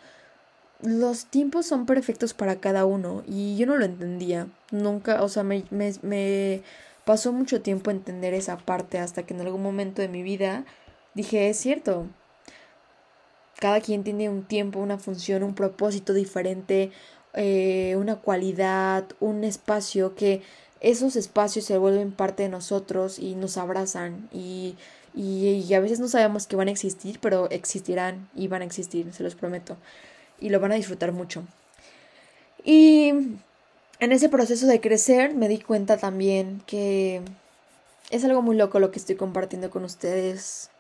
Los 0.83 1.27
tiempos 1.27 1.67
son 1.67 1.87
perfectos 1.87 2.35
para 2.35 2.57
cada 2.57 2.85
uno 2.85 3.23
y 3.27 3.57
yo 3.57 3.67
no 3.67 3.77
lo 3.77 3.85
entendía. 3.85 4.49
Nunca, 4.71 5.23
o 5.23 5.29
sea, 5.29 5.43
me, 5.43 5.65
me, 5.71 6.63
pasó 7.05 7.33
mucho 7.33 7.63
tiempo 7.63 7.91
entender 7.91 8.35
esa 8.35 8.59
parte 8.59 8.99
hasta 8.99 9.25
que 9.25 9.35
en 9.35 9.41
algún 9.41 9.63
momento 9.63 10.03
de 10.03 10.09
mi 10.09 10.23
vida 10.23 10.65
dije, 11.15 11.49
es 11.49 11.59
cierto. 11.59 12.07
Cada 13.61 13.81
quien 13.81 14.05
tiene 14.05 14.29
un 14.29 14.45
tiempo, 14.45 14.81
una 14.81 14.99
función, 14.99 15.43
un 15.43 15.55
propósito 15.55 16.13
diferente, 16.13 16.91
eh, 17.35 17.95
una 17.97 18.17
cualidad, 18.17 19.07
un 19.21 19.45
espacio 19.45 20.15
que 20.15 20.43
esos 20.81 21.17
espacios 21.17 21.65
se 21.65 21.79
vuelven 21.79 22.13
parte 22.13 22.43
de 22.43 22.49
nosotros 22.51 23.19
y 23.19 23.37
nos 23.37 23.57
abrazan 23.57 24.29
y, 24.33 24.77
y, 25.15 25.65
y 25.67 25.75
a 25.75 25.81
veces 25.81 25.99
no 26.01 26.09
sabemos 26.09 26.47
que 26.47 26.57
van 26.57 26.69
a 26.69 26.73
existir, 26.73 27.21
pero 27.21 27.49
existirán 27.51 28.29
y 28.35 28.49
van 28.49 28.61
a 28.61 28.67
existir, 28.67 29.11
se 29.13 29.23
los 29.23 29.35
prometo 29.35 29.79
y 30.41 30.51
lo 30.51 30.61
van 30.61 30.73
a 30.73 30.77
disfrutar 30.77 31.13
mucho. 31.13 31.45
Y 32.65 33.09
en 34.01 34.13
ese 34.13 34.29
proceso 34.29 34.67
de 34.67 34.81
crecer 34.81 35.35
me 35.35 35.49
di 35.49 35.59
cuenta 35.59 35.97
también 35.97 36.63
que 36.67 37.23
es 38.11 38.25
algo 38.25 38.43
muy 38.43 38.57
loco 38.57 38.79
lo 38.79 38.91
que 38.91 38.99
estoy 38.99 39.17
compartiendo 39.17 39.71
con 39.71 39.85
ustedes, 39.85 40.71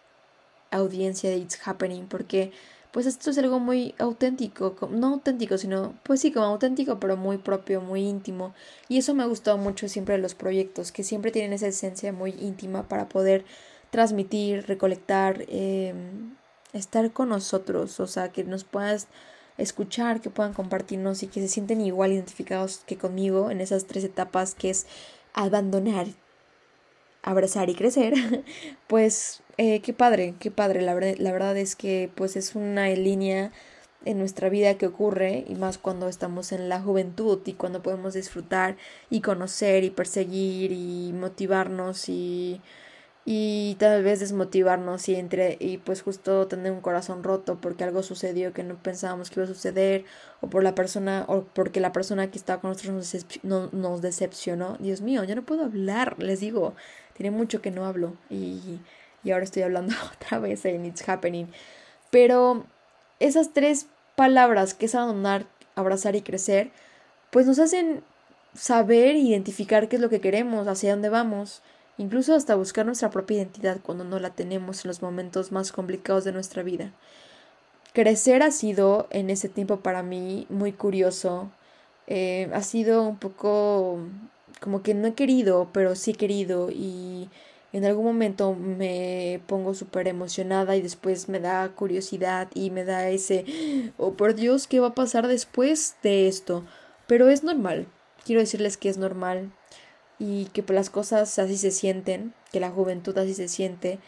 audiencia 0.71 1.31
de 1.31 1.37
It's 1.37 1.59
Happening, 1.67 2.07
porque 2.07 2.53
pues 2.95 3.07
esto 3.07 3.31
es 3.31 3.39
algo 3.39 3.59
muy 3.59 3.93
auténtico, 3.99 4.77
no 4.91 5.09
auténtico, 5.09 5.59
sino 5.59 5.95
pues 6.05 6.21
sí, 6.21 6.31
como 6.31 6.47
auténtico, 6.47 7.01
pero 7.01 7.17
muy 7.17 7.39
propio, 7.39 7.81
muy 7.81 8.03
íntimo. 8.03 8.55
Y 8.89 8.99
eso 8.99 9.15
me 9.15 9.25
ha 9.25 9.27
gustado 9.27 9.59
mucho 9.59 9.89
siempre 9.89 10.15
de 10.15 10.23
los 10.23 10.37
proyectos, 10.37 10.93
que 10.93 11.03
siempre 11.03 11.33
tienen 11.33 11.53
esa 11.53 11.67
esencia 11.67 12.13
muy 12.13 12.31
íntima 12.39 12.85
para 12.89 13.09
poder 13.09 13.45
transmitir, 13.91 14.67
recolectar, 14.69 15.45
em, 15.49 16.37
estar 16.73 17.11
con 17.13 17.31
nosotros, 17.31 17.99
o 17.99 18.07
sea, 18.07 18.31
que 18.31 18.45
nos 18.45 18.63
puedas 18.63 19.09
escuchar, 19.59 20.21
que 20.21 20.31
puedan 20.31 20.53
compartirnos 20.53 21.23
y 21.23 21.29
que 21.29 21.41
se 21.41 21.49
sienten 21.49 21.81
igual 21.81 22.13
identificados 22.13 22.83
que 22.87 22.97
conmigo 22.97 23.51
en 23.51 23.61
esas 23.61 23.87
tres 23.87 24.05
etapas 24.05 24.55
que 24.55 24.71
es 24.71 24.87
abandonar, 25.33 26.07
abrazar 27.23 27.71
y 27.71 27.75
crecer, 27.75 28.15
pues 28.87 29.43
eh, 29.57 29.81
qué 29.81 29.93
padre, 29.93 30.35
qué 30.39 30.51
padre. 30.51 30.83
La, 30.83 30.95
la 30.95 31.33
verdad 31.33 31.57
es 31.57 31.77
que 31.77 32.11
pues 32.15 32.37
es 32.37 32.55
una 32.55 32.89
línea 32.89 33.53
en 34.05 34.19
nuestra 34.19 34.49
vida 34.49 34.75
que 34.75 34.87
ocurre 34.87 35.45
y 35.49 35.55
más 35.55 35.79
cuando 35.79 36.09
estamos 36.09 36.53
en 36.53 36.69
la 36.69 36.81
juventud 36.81 37.41
y 37.47 37.55
cuando 37.55 37.83
podemos 37.83 38.15
disfrutar 38.15 38.77
y 39.11 39.21
conocer 39.21 39.85
y 39.85 39.91
perseguir 39.91 40.73
y 40.73 41.13
motivarnos 41.13 42.09
y 42.09 42.61
y 43.27 43.77
tal 43.79 44.03
vez 44.03 44.21
desmotivarnos 44.21 45.09
y 45.09 45.15
entre 45.15 45.57
y 45.59 45.79
pues 45.79 46.03
justo 46.03 46.47
tener 46.47 46.73
un 46.73 46.83
corazón 46.83 47.25
roto 47.25 47.57
porque 47.59 47.85
algo 47.85 48.03
sucedió 48.03 48.53
que 48.53 48.63
no 48.63 48.77
pensábamos 48.77 49.31
que 49.31 49.41
iba 49.41 49.45
a 49.45 49.53
suceder 49.53 50.05
o 50.43 50.49
por 50.49 50.63
la 50.63 50.75
persona 50.75 51.25
o 51.29 51.45
porque 51.45 51.81
la 51.81 51.93
persona 51.93 52.31
que 52.31 52.37
estaba 52.37 52.61
con 52.61 52.71
nosotros 52.71 53.25
nos, 53.43 53.73
nos 53.73 54.03
decepcionó. 54.03 54.77
Dios 54.79 55.01
mío 55.01 55.25
yo 55.25 55.35
no 55.37 55.43
puedo 55.43 55.65
hablar 55.65 56.17
les 56.23 56.41
digo 56.41 56.75
tiene 57.15 57.31
mucho 57.31 57.63
que 57.63 57.71
no 57.71 57.87
hablo 57.87 58.15
y, 58.29 58.81
y 59.23 59.31
ahora 59.31 59.45
estoy 59.45 59.63
hablando 59.63 59.95
otra 60.15 60.39
vez 60.39 60.65
en 60.67 60.85
It's 60.85 61.09
Happening. 61.09 61.49
Pero 62.11 62.67
esas 63.21 63.55
tres 63.55 63.87
palabras 64.17 64.75
que 64.75 64.87
es 64.87 64.95
abandonar 64.95 65.47
abrazar 65.77 66.15
y 66.15 66.23
crecer 66.23 66.71
pues 67.31 67.47
nos 67.47 67.59
hacen 67.59 68.05
saber 68.55 69.17
identificar 69.17 69.89
qué 69.89 69.97
es 69.97 70.03
lo 70.03 70.11
que 70.11 70.21
queremos 70.21 70.69
hacia 70.69 70.91
dónde 70.91 71.09
vamos 71.09 71.63
incluso 71.99 72.35
hasta 72.35 72.55
buscar 72.55 72.87
nuestra 72.87 73.11
propia 73.11 73.39
identidad 73.39 73.79
cuando 73.83 74.05
no 74.05 74.19
la 74.19 74.31
tenemos 74.31 74.85
en 74.85 74.89
los 74.89 75.03
momentos 75.03 75.53
más 75.53 75.73
complicados 75.73 76.25
de 76.25 76.33
nuestra 76.33 76.63
vida. 76.63 76.93
Crecer 77.93 78.43
ha 78.43 78.51
sido 78.51 79.07
en 79.11 79.31
ese 79.31 79.49
tiempo 79.49 79.81
para 79.81 80.03
mí 80.03 80.47
muy 80.49 80.73
curioso, 80.73 81.51
eh, 82.07 82.51
ha 82.53 82.63
sido 82.63 83.03
un 83.03 83.19
poco 83.19 84.01
como 84.61 84.83
que 84.83 84.95
no 84.95 85.09
he 85.09 85.15
querido, 85.15 85.69
pero 85.73 85.95
sí 85.95 86.13
he 86.13 86.15
querido 86.15 86.71
y 86.71 87.29
en 87.73 87.85
algún 87.85 88.05
momento 88.05 88.55
me 88.55 89.41
pongo 89.47 89.75
súper 89.75 90.09
emocionada 90.09 90.77
y 90.77 90.83
después 90.83 91.29
me 91.29 91.41
da 91.41 91.69
curiosidad 91.71 92.49
y 92.55 92.71
me 92.71 92.85
da 92.85 93.09
ese, 93.11 93.45
oh 93.97 94.15
por 94.15 94.35
Dios, 94.35 94.67
¿qué 94.67 94.81
va 94.81 94.89
a 94.89 94.95
pasar 94.95 95.27
después 95.29 95.97
de 96.03 96.29
esto? 96.29 96.65
Pero 97.07 97.29
es 97.29 97.43
normal, 97.43 97.87
quiero 98.25 98.41
decirles 98.41 98.77
que 98.77 98.89
es 98.89 98.97
normal 98.97 99.53
y 100.19 100.47
que 100.47 100.65
las 100.73 100.91
cosas 100.91 101.39
así 101.39 101.57
se 101.57 101.71
sienten, 101.71 102.35
que 102.53 102.61
la 102.61 102.71
juventud 102.71 103.17
así 103.19 103.35
se 103.35 103.49
siente, 103.49 103.99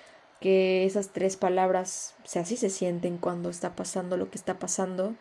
que 0.40 0.84
esas 0.84 1.10
tres 1.10 1.36
palabras 1.36 2.14
así 2.34 2.56
se 2.56 2.70
sienten 2.70 3.18
cuando 3.18 3.50
está 3.50 3.74
pasando 3.74 4.16
lo 4.16 4.30
que 4.30 4.38
está 4.38 4.58
pasando. 4.58 5.14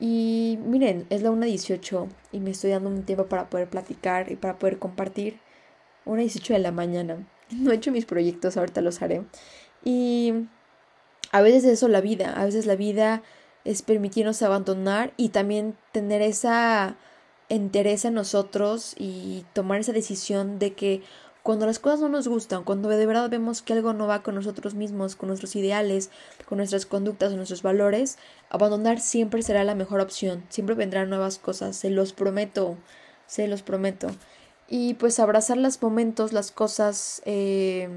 Y 0.00 0.58
miren, 0.64 1.06
es 1.10 1.22
la 1.22 1.30
1.18 1.30 2.08
y 2.32 2.40
me 2.40 2.50
estoy 2.50 2.70
dando 2.70 2.90
un 2.90 3.04
tiempo 3.04 3.26
para 3.26 3.48
poder 3.48 3.68
platicar 3.68 4.30
y 4.30 4.36
para 4.36 4.58
poder 4.58 4.78
compartir. 4.78 5.38
1.18 6.06 6.54
de 6.54 6.58
la 6.58 6.72
mañana. 6.72 7.26
No 7.50 7.72
he 7.72 7.76
hecho 7.76 7.92
mis 7.92 8.04
proyectos, 8.04 8.56
ahorita 8.56 8.80
los 8.80 9.02
haré. 9.02 9.22
Y 9.84 10.32
a 11.30 11.42
veces 11.42 11.64
eso 11.64 11.88
la 11.88 12.00
vida, 12.00 12.32
a 12.32 12.44
veces 12.44 12.66
la 12.66 12.76
vida 12.76 13.22
es 13.64 13.82
permitirnos 13.82 14.42
abandonar 14.42 15.12
y 15.16 15.30
también 15.30 15.76
tener 15.92 16.22
esa 16.22 16.96
interesa 17.48 18.08
en 18.08 18.14
nosotros 18.14 18.94
y 18.98 19.44
tomar 19.52 19.80
esa 19.80 19.92
decisión 19.92 20.58
de 20.58 20.74
que 20.74 21.02
cuando 21.44 21.66
las 21.66 21.78
cosas 21.78 22.00
no 22.00 22.08
nos 22.08 22.26
gustan, 22.26 22.64
cuando 22.64 22.88
de 22.88 23.04
verdad 23.04 23.28
vemos 23.28 23.60
que 23.60 23.74
algo 23.74 23.92
no 23.92 24.06
va 24.06 24.22
con 24.22 24.34
nosotros 24.34 24.74
mismos, 24.74 25.14
con 25.14 25.28
nuestros 25.28 25.54
ideales, 25.56 26.10
con 26.48 26.56
nuestras 26.56 26.86
conductas 26.86 27.32
o 27.32 27.36
nuestros 27.36 27.60
valores, 27.62 28.16
abandonar 28.48 28.98
siempre 28.98 29.42
será 29.42 29.62
la 29.62 29.74
mejor 29.74 30.00
opción. 30.00 30.42
Siempre 30.48 30.74
vendrán 30.74 31.10
nuevas 31.10 31.38
cosas, 31.38 31.76
se 31.76 31.90
los 31.90 32.14
prometo. 32.14 32.78
se 33.26 33.46
los 33.46 33.60
prometo. 33.60 34.08
Y 34.68 34.94
pues 34.94 35.20
abrazar 35.20 35.58
los 35.58 35.82
momentos, 35.82 36.32
las 36.32 36.50
cosas, 36.50 37.20
eh, 37.26 37.90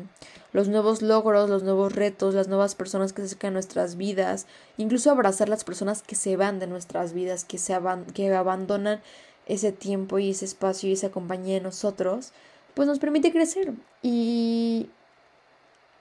los 0.51 0.67
nuevos 0.67 1.01
logros, 1.01 1.49
los 1.49 1.63
nuevos 1.63 1.93
retos, 1.93 2.33
las 2.33 2.49
nuevas 2.49 2.75
personas 2.75 3.13
que 3.13 3.21
se 3.21 3.27
acercan 3.27 3.51
a 3.51 3.53
nuestras 3.53 3.95
vidas, 3.95 4.45
incluso 4.75 5.09
abrazar 5.09 5.47
las 5.47 5.63
personas 5.63 6.01
que 6.01 6.15
se 6.15 6.35
van 6.35 6.59
de 6.59 6.67
nuestras 6.67 7.13
vidas, 7.13 7.45
que, 7.45 7.57
se 7.57 7.77
que 8.13 8.33
abandonan 8.35 9.01
ese 9.47 9.71
tiempo 9.71 10.19
y 10.19 10.31
ese 10.31 10.45
espacio 10.45 10.89
y 10.89 10.93
esa 10.93 11.09
compañía 11.09 11.55
de 11.55 11.61
nosotros, 11.61 12.31
pues 12.73 12.87
nos 12.87 12.99
permite 12.99 13.31
crecer. 13.31 13.73
Y 14.01 14.89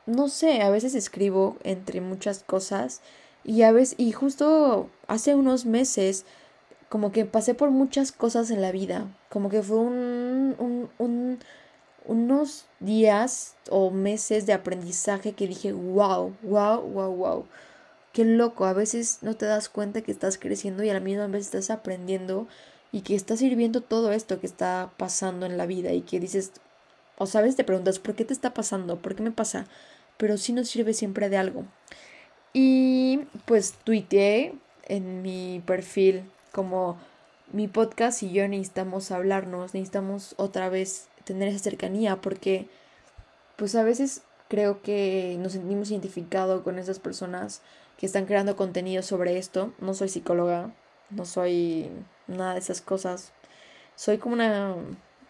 no 0.07 0.29
sé, 0.29 0.63
a 0.63 0.71
veces 0.71 0.95
escribo 0.95 1.57
entre 1.65 2.01
muchas 2.01 2.43
cosas 2.43 3.01
y 3.45 3.63
a 3.63 3.73
veces, 3.73 3.95
y 3.99 4.13
justo 4.13 4.91
hace 5.07 5.35
unos 5.35 5.67
meses, 5.67 6.25
como 6.89 7.13
que 7.13 7.25
pasé 7.25 7.55
por 7.55 7.71
muchas 7.71 8.13
cosas 8.13 8.51
en 8.51 8.61
la 8.63 8.73
vida, 8.73 9.07
como 9.31 9.49
que 9.49 9.63
fue 9.63 9.79
un, 9.79 10.55
un, 10.59 10.91
un 10.99 11.39
unos 12.07 12.67
días 12.81 13.57
o 13.71 13.91
meses 13.91 14.47
de 14.47 14.53
aprendizaje 14.53 15.33
que 15.33 15.47
dije, 15.47 15.73
wow, 15.73 16.35
wow, 16.43 16.81
wow, 16.81 17.15
wow. 17.15 17.47
Qué 18.13 18.25
loco, 18.25 18.65
a 18.65 18.73
veces 18.73 19.19
no 19.23 19.37
te 19.37 19.47
das 19.47 19.69
cuenta 19.69 20.03
que 20.03 20.13
estás 20.13 20.39
creciendo 20.39 20.83
y 20.83 20.91
a 20.91 20.95
la 20.95 21.01
misma 21.01 21.27
vez 21.27 21.47
estás 21.47 21.71
aprendiendo 21.71 22.47
y 22.97 23.03
que 23.03 23.15
está 23.15 23.37
sirviendo 23.37 23.83
todo 23.83 24.11
esto 24.11 24.41
que 24.41 24.47
está 24.47 24.91
pasando 24.97 25.45
en 25.45 25.59
la 25.59 25.67
vida 25.67 25.93
y 25.93 26.01
que 26.01 26.19
dices, 26.19 26.53
o 27.19 27.27
sabes, 27.27 27.55
te 27.55 27.63
preguntas, 27.63 27.99
¿por 27.99 28.15
qué 28.15 28.25
te 28.25 28.33
está 28.33 28.55
pasando? 28.55 28.97
¿Por 28.97 29.15
qué 29.15 29.23
me 29.23 29.33
pasa? 29.33 29.67
Pero 30.17 30.39
sí 30.39 30.55
nos 30.55 30.71
sirve 30.71 30.95
siempre 30.95 31.29
de 31.29 31.37
algo. 31.37 31.67
Y 32.55 33.21
pues 33.45 33.75
tuiteé 33.85 34.55
en 34.87 35.21
mi 35.21 35.63
perfil 35.67 36.25
como 36.53 36.97
mi 37.53 37.69
podcast 37.69 38.23
y 38.23 38.33
yo 38.33 38.49
necesitamos 38.49 39.11
hablarnos, 39.11 39.75
necesitamos 39.75 40.35
otra 40.39 40.71
vez 40.71 41.09
tener 41.25 41.49
esa 41.49 41.59
cercanía 41.59 42.23
porque 42.23 42.67
pues 43.57 43.75
a 43.75 43.85
veces 43.85 44.23
creo 44.49 44.81
que 44.81 45.37
nos 45.39 45.53
sentimos 45.53 45.91
identificados 45.91 46.63
con 46.63 46.79
esas 46.79 46.99
personas 46.99 47.61
que 47.99 48.07
están 48.07 48.25
creando 48.25 48.57
contenido 48.57 49.03
sobre 49.03 49.37
esto. 49.37 49.75
No 49.81 49.93
soy 49.93 50.09
psicóloga, 50.09 50.73
no 51.11 51.25
soy 51.25 51.91
nada 52.27 52.55
de 52.55 52.61
esas 52.61 52.81
cosas. 52.81 53.33
Soy 53.95 54.19
como 54.19 54.35
una 54.35 54.75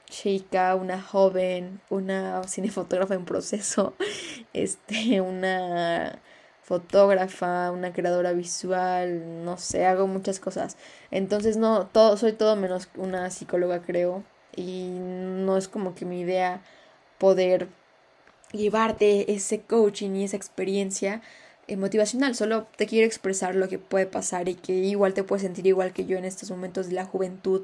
chica, 0.07 0.75
una 0.75 1.01
joven, 1.01 1.81
una 1.91 2.43
cinefotógrafa 2.45 3.15
en 3.15 3.25
proceso, 3.25 3.95
este, 4.53 5.21
una 5.21 6.19
fotógrafa, 6.63 7.71
una 7.71 7.93
creadora 7.93 8.33
visual, 8.33 9.45
no 9.45 9.57
sé, 9.59 9.87
hago 9.87 10.07
muchas 10.07 10.41
cosas. 10.41 10.77
Entonces 11.11 11.57
no, 11.57 11.87
todo, 11.87 12.17
soy 12.17 12.33
todo 12.33 12.57
menos 12.57 12.89
una 12.97 13.31
psicóloga, 13.31 13.83
creo 13.83 14.25
y 14.57 14.89
no 14.89 15.57
es 15.57 15.69
como 15.69 15.95
que 15.95 16.05
mi 16.05 16.21
idea 16.21 16.63
poder 17.19 17.69
llevarte 18.53 19.33
ese 19.33 19.61
coaching 19.61 20.17
y 20.17 20.25
esa 20.25 20.37
experiencia 20.37 21.23
motivacional, 21.77 22.37
solo 22.37 22.67
te 22.77 22.87
quiero 22.87 23.07
expresar 23.07 23.57
lo 23.57 23.69
que 23.69 23.79
puede 23.79 24.07
pasar 24.07 24.49
y 24.49 24.55
que 24.55 24.73
igual 24.73 25.15
te 25.15 25.25
puedes 25.25 25.43
sentir 25.43 25.67
igual 25.67 25.93
que 25.93 26.05
yo 26.05 26.17
en 26.17 26.25
estos 26.25 26.51
momentos 26.51 26.87
de 26.87 26.95
la 26.95 27.05
juventud 27.05 27.63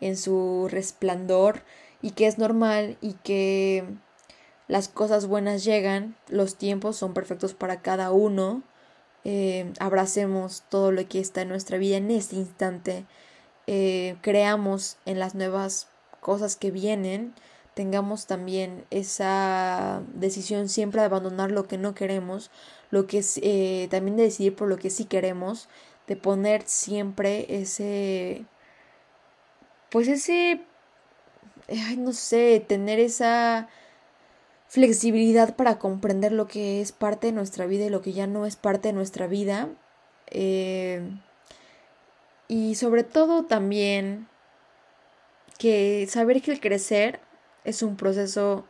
en 0.00 0.16
su 0.16 0.68
resplandor 0.70 1.62
y 2.02 2.10
que 2.10 2.26
es 2.26 2.38
normal 2.38 2.96
y 3.00 3.12
que 3.14 3.84
las 4.68 4.88
cosas 4.88 5.26
buenas 5.26 5.64
llegan, 5.64 6.16
los 6.28 6.56
tiempos 6.56 6.96
son 6.96 7.14
perfectos 7.14 7.54
para 7.54 7.82
cada 7.82 8.10
uno, 8.10 8.62
eh, 9.24 9.72
abracemos 9.78 10.64
todo 10.68 10.92
lo 10.92 11.06
que 11.08 11.20
está 11.20 11.42
en 11.42 11.48
nuestra 11.48 11.78
vida 11.78 11.96
en 11.96 12.10
este 12.10 12.36
instante, 12.36 13.06
eh, 13.66 14.16
creamos 14.22 14.98
en 15.04 15.18
las 15.18 15.34
nuevas 15.34 15.88
cosas 16.20 16.56
que 16.56 16.70
vienen, 16.70 17.34
tengamos 17.76 18.26
también 18.26 18.86
esa 18.90 20.02
decisión 20.14 20.70
siempre 20.70 21.02
de 21.02 21.08
abandonar 21.08 21.50
lo 21.50 21.68
que 21.68 21.76
no 21.76 21.94
queremos, 21.94 22.50
lo 22.90 23.06
que 23.06 23.18
es, 23.18 23.38
eh, 23.42 23.88
también 23.90 24.16
de 24.16 24.22
decidir 24.22 24.56
por 24.56 24.66
lo 24.66 24.78
que 24.78 24.88
sí 24.88 25.04
queremos, 25.04 25.68
de 26.06 26.16
poner 26.16 26.62
siempre 26.64 27.44
ese, 27.50 28.46
pues 29.90 30.08
ese, 30.08 30.62
ay, 31.68 31.98
no 31.98 32.14
sé, 32.14 32.64
tener 32.66 32.98
esa 32.98 33.68
flexibilidad 34.68 35.54
para 35.54 35.78
comprender 35.78 36.32
lo 36.32 36.48
que 36.48 36.80
es 36.80 36.92
parte 36.92 37.26
de 37.26 37.34
nuestra 37.34 37.66
vida 37.66 37.84
y 37.84 37.90
lo 37.90 38.00
que 38.00 38.14
ya 38.14 38.26
no 38.26 38.46
es 38.46 38.56
parte 38.56 38.88
de 38.88 38.94
nuestra 38.94 39.26
vida. 39.26 39.68
Eh, 40.28 41.02
y 42.48 42.76
sobre 42.76 43.04
todo 43.04 43.44
también 43.44 44.28
que 45.58 46.06
saber 46.08 46.40
que 46.40 46.52
el 46.52 46.60
crecer 46.60 47.20
es 47.66 47.82
un 47.82 47.96
proceso 47.96 48.64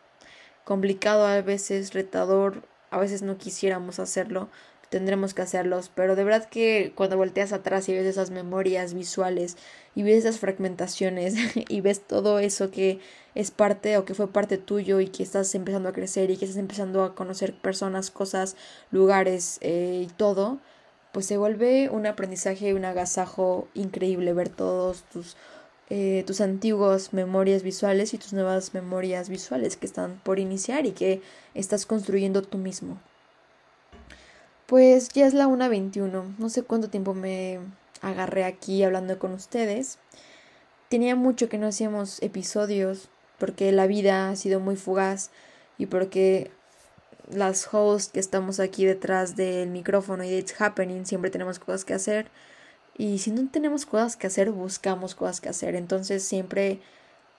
complicado, 0.64 1.26
a 1.26 1.40
veces 1.42 1.94
retador, 1.94 2.64
a 2.90 2.98
veces 2.98 3.22
no 3.22 3.38
quisiéramos 3.38 4.00
hacerlo, 4.00 4.48
tendremos 4.88 5.34
que 5.34 5.42
hacerlos, 5.42 5.90
pero 5.94 6.16
de 6.16 6.24
verdad 6.24 6.48
que 6.48 6.92
cuando 6.94 7.16
volteas 7.16 7.52
atrás 7.52 7.88
y 7.88 7.94
ves 7.94 8.06
esas 8.06 8.30
memorias 8.30 8.94
visuales 8.94 9.56
y 9.94 10.02
ves 10.02 10.18
esas 10.18 10.38
fragmentaciones 10.38 11.34
y 11.68 11.80
ves 11.82 12.00
todo 12.00 12.38
eso 12.38 12.70
que 12.70 13.00
es 13.34 13.50
parte 13.50 13.98
o 13.98 14.04
que 14.04 14.14
fue 14.14 14.32
parte 14.32 14.58
tuyo 14.58 15.00
y 15.00 15.08
que 15.08 15.22
estás 15.22 15.54
empezando 15.54 15.88
a 15.88 15.92
crecer 15.92 16.30
y 16.30 16.36
que 16.36 16.46
estás 16.46 16.58
empezando 16.58 17.04
a 17.04 17.14
conocer 17.14 17.54
personas, 17.54 18.10
cosas, 18.10 18.56
lugares 18.90 19.58
eh, 19.60 20.06
y 20.08 20.12
todo, 20.14 20.58
pues 21.12 21.26
se 21.26 21.36
vuelve 21.36 21.90
un 21.90 22.06
aprendizaje, 22.06 22.74
un 22.74 22.84
agasajo 22.84 23.68
increíble 23.74 24.32
ver 24.32 24.48
todos 24.48 25.04
tus 25.04 25.36
eh, 25.88 26.24
tus 26.26 26.40
antiguas 26.40 27.12
memorias 27.12 27.62
visuales 27.62 28.12
y 28.12 28.18
tus 28.18 28.32
nuevas 28.32 28.74
memorias 28.74 29.28
visuales 29.28 29.76
que 29.76 29.86
están 29.86 30.20
por 30.24 30.38
iniciar 30.38 30.84
y 30.84 30.92
que 30.92 31.22
estás 31.54 31.86
construyendo 31.86 32.42
tú 32.42 32.58
mismo. 32.58 33.00
Pues 34.66 35.10
ya 35.10 35.26
es 35.26 35.34
la 35.34 35.46
1.21, 35.46 36.36
no 36.38 36.48
sé 36.48 36.64
cuánto 36.64 36.90
tiempo 36.90 37.14
me 37.14 37.60
agarré 38.02 38.44
aquí 38.44 38.82
hablando 38.82 39.16
con 39.18 39.32
ustedes. 39.32 39.98
Tenía 40.88 41.14
mucho 41.14 41.48
que 41.48 41.58
no 41.58 41.68
hacíamos 41.68 42.20
episodios 42.20 43.08
porque 43.38 43.70
la 43.70 43.86
vida 43.86 44.28
ha 44.28 44.36
sido 44.36 44.58
muy 44.58 44.74
fugaz 44.74 45.30
y 45.78 45.86
porque 45.86 46.50
las 47.30 47.72
hosts 47.72 48.12
que 48.12 48.20
estamos 48.20 48.58
aquí 48.58 48.84
detrás 48.84 49.36
del 49.36 49.70
micrófono 49.70 50.24
y 50.24 50.30
de 50.30 50.38
It's 50.38 50.60
Happening 50.60 51.06
siempre 51.06 51.30
tenemos 51.30 51.58
cosas 51.58 51.84
que 51.84 51.94
hacer 51.94 52.26
y 52.98 53.18
si 53.18 53.30
no 53.30 53.48
tenemos 53.48 53.84
cosas 53.84 54.16
que 54.16 54.26
hacer, 54.26 54.50
buscamos 54.50 55.14
cosas 55.14 55.40
que 55.40 55.50
hacer. 55.50 55.74
Entonces 55.74 56.24
siempre 56.24 56.80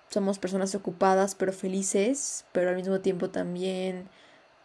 somos 0.09 0.39
personas 0.39 0.75
ocupadas 0.75 1.35
pero 1.35 1.51
felices, 1.51 2.45
pero 2.51 2.69
al 2.69 2.75
mismo 2.75 2.99
tiempo 2.99 3.29
también 3.29 4.07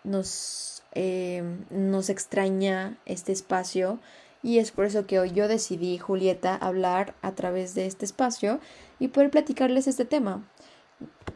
nos, 0.04 0.82
eh, 0.94 1.42
nos 1.70 2.10
extraña 2.10 2.98
este 3.06 3.32
espacio. 3.32 4.00
Y 4.42 4.58
es 4.58 4.72
por 4.72 4.84
eso 4.84 5.06
que 5.06 5.20
hoy 5.20 5.30
yo 5.30 5.48
decidí, 5.48 5.98
Julieta, 5.98 6.56
hablar 6.56 7.14
a 7.22 7.32
través 7.32 7.74
de 7.74 7.86
este 7.86 8.04
espacio 8.04 8.60
y 8.98 9.08
poder 9.08 9.30
platicarles 9.30 9.86
este 9.86 10.04
tema. 10.04 10.44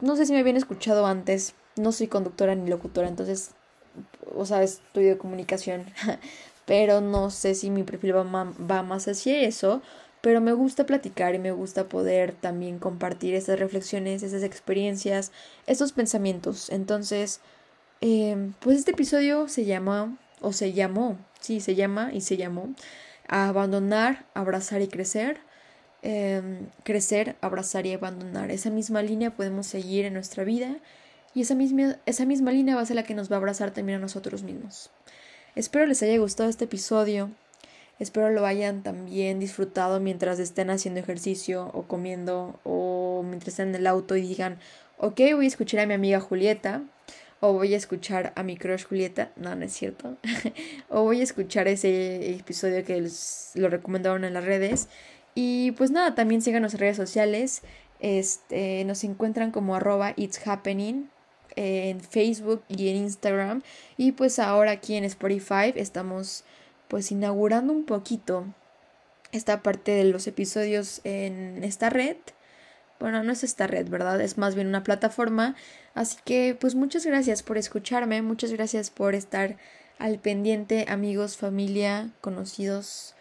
No 0.01 0.17
sé 0.17 0.27
si 0.27 0.33
me 0.33 0.41
habían 0.41 0.57
escuchado 0.57 1.07
antes, 1.07 1.55
no 1.77 1.93
soy 1.93 2.09
conductora 2.09 2.55
ni 2.55 2.69
locutora, 2.69 3.09
entonces, 3.09 3.53
o 4.35 4.45
sea, 4.45 4.63
estudio 4.63 5.19
comunicación, 5.19 5.87
pero 6.67 7.01
no 7.01 7.31
sé 7.31 7.55
si 7.55 7.71
mi 7.71 7.85
perfil 7.85 8.15
va, 8.17 8.83
más 8.83 9.09
hacia 9.09 9.41
eso, 9.43 9.83
pero 10.21 10.41
me 10.41 10.53
gusta 10.53 10.87
platicar 10.87 11.35
y 11.35 11.39
me 11.39 11.53
gusta 11.53 11.89
poder 11.89 12.33
también 12.35 12.79
compartir 12.79 13.35
esas 13.35 13.59
reflexiones, 13.59 14.23
esas 14.23 14.43
experiencias, 14.43 15.33
estos 15.67 15.93
pensamientos. 15.93 16.71
Entonces, 16.71 17.41
em, 18.01 18.53
pues 18.61 18.79
este 18.79 18.91
episodio 18.93 19.49
se 19.49 19.65
llama, 19.65 20.19
o 20.41 20.53
se 20.53 20.73
llamó, 20.73 21.17
sí, 21.41 21.61
se 21.61 21.75
llama 21.77 22.11
y 22.13 22.21
se 22.21 22.37
llamó, 22.37 22.75
abandonar, 23.29 24.27
abrazar 24.35 24.83
y 24.83 24.89
crecer. 24.89 25.39
Em, 26.03 26.69
crecer, 26.85 27.37
abrazar 27.41 27.85
y 27.87 27.93
abandonar. 27.93 28.51
Esa 28.53 28.71
misma 28.71 29.03
línea 29.03 29.35
podemos 29.35 29.67
seguir 29.67 30.05
en 30.05 30.15
nuestra 30.15 30.45
vida 30.45 30.77
y 31.35 31.41
esa 31.43 31.57
misma, 31.57 31.97
esa 32.07 32.25
misma 32.25 32.53
línea 32.53 32.77
va 32.77 32.83
a 32.83 32.87
ser 32.87 32.97
la 32.97 33.03
que 33.03 33.15
nos 33.15 33.31
va 33.31 33.37
a 33.37 33.39
abrazar 33.39 33.73
también 33.73 33.99
a 33.99 34.03
nosotros 34.03 34.43
mismos. 34.45 34.91
Espero 35.57 35.87
les 35.87 36.03
haya 36.03 36.19
gustado 36.19 36.51
este 36.51 36.67
episodio. 36.67 37.31
Espero 37.99 38.29
lo 38.29 38.45
hayan 38.45 38.83
también 38.83 39.41
disfrutado 39.41 40.01
mientras 40.01 40.39
estén 40.39 40.69
haciendo 40.69 41.01
ejercicio 41.01 41.71
o 41.73 41.85
comiendo 41.85 42.61
o 42.63 43.25
mientras 43.27 43.55
estén 43.55 43.71
en 43.71 43.77
el 43.77 43.87
auto 43.87 44.17
y 44.17 44.21
digan, 44.21 44.59
ok, 44.99 45.19
voy 45.35 45.47
a 45.47 45.49
escuchar 45.49 45.81
a 45.81 45.87
mi 45.87 45.95
amiga 45.95 46.21
Julieta 46.21 46.83
o 47.41 47.55
voy 47.55 47.73
a 47.73 47.79
escuchar 47.79 48.35
a 48.37 48.43
mi 48.43 48.59
crush 48.59 48.85
Julieta. 48.85 49.33
No, 49.37 49.57
no 49.57 49.65
es 49.65 49.73
cierto. 49.73 50.19
o 50.91 51.05
voy 51.05 51.21
a 51.21 51.25
escuchar 51.25 51.69
ese 51.69 52.35
episodio 52.35 52.85
que 52.85 53.01
les, 53.01 53.53
lo 53.55 53.71
recomendaron 53.71 54.25
en 54.25 54.35
las 54.35 54.45
redes. 54.45 54.89
Y 55.35 55.71
pues 55.71 55.91
nada, 55.91 56.15
también 56.15 56.43
sigan 56.43 56.61
nuestras 56.61 56.83
redes 56.83 56.99
sociales. 56.99 57.63
Este, 58.01 58.85
nos 58.85 59.05
encuentran 59.05 59.53
como 59.53 59.75
arroba 59.75 60.13
it's 60.19 60.47
happening 60.47 61.09
en 61.57 62.01
Facebook 62.01 62.63
y 62.69 62.89
en 62.89 62.97
Instagram. 62.97 63.63
Y 63.97 64.13
pues 64.13 64.39
ahora 64.39 64.73
aquí 64.73 64.95
en 64.95 65.05
Spotify 65.05 65.73
estamos 65.75 66.45
pues 66.89 67.11
inaugurando 67.11 67.73
un 67.73 67.85
poquito 67.85 68.45
esta 69.33 69.63
parte 69.63 69.93
de 69.93 70.05
los 70.05 70.27
episodios 70.27 71.01
en 71.05 71.65
esta 71.65 71.91
red. 71.91 72.17
Bueno, 73.01 73.23
no 73.23 73.33
es 73.33 73.45
esta 73.45 73.67
red, 73.67 73.89
¿verdad? 73.89 74.21
Es 74.21 74.39
más 74.39 74.55
bien 74.55 74.69
una 74.69 74.85
plataforma. 74.85 75.57
Así 75.95 76.19
que 76.25 76.57
pues 76.59 76.75
muchas 76.75 77.05
gracias 77.05 77.43
por 77.43 77.59
escucharme, 77.59 78.23
muchas 78.23 78.53
gracias 78.53 78.91
por 78.91 79.15
estar 79.15 79.57
al 79.99 80.19
pendiente, 80.19 80.87
amigos, 80.89 81.37
familia, 81.37 82.11
conocidos, 82.21 83.15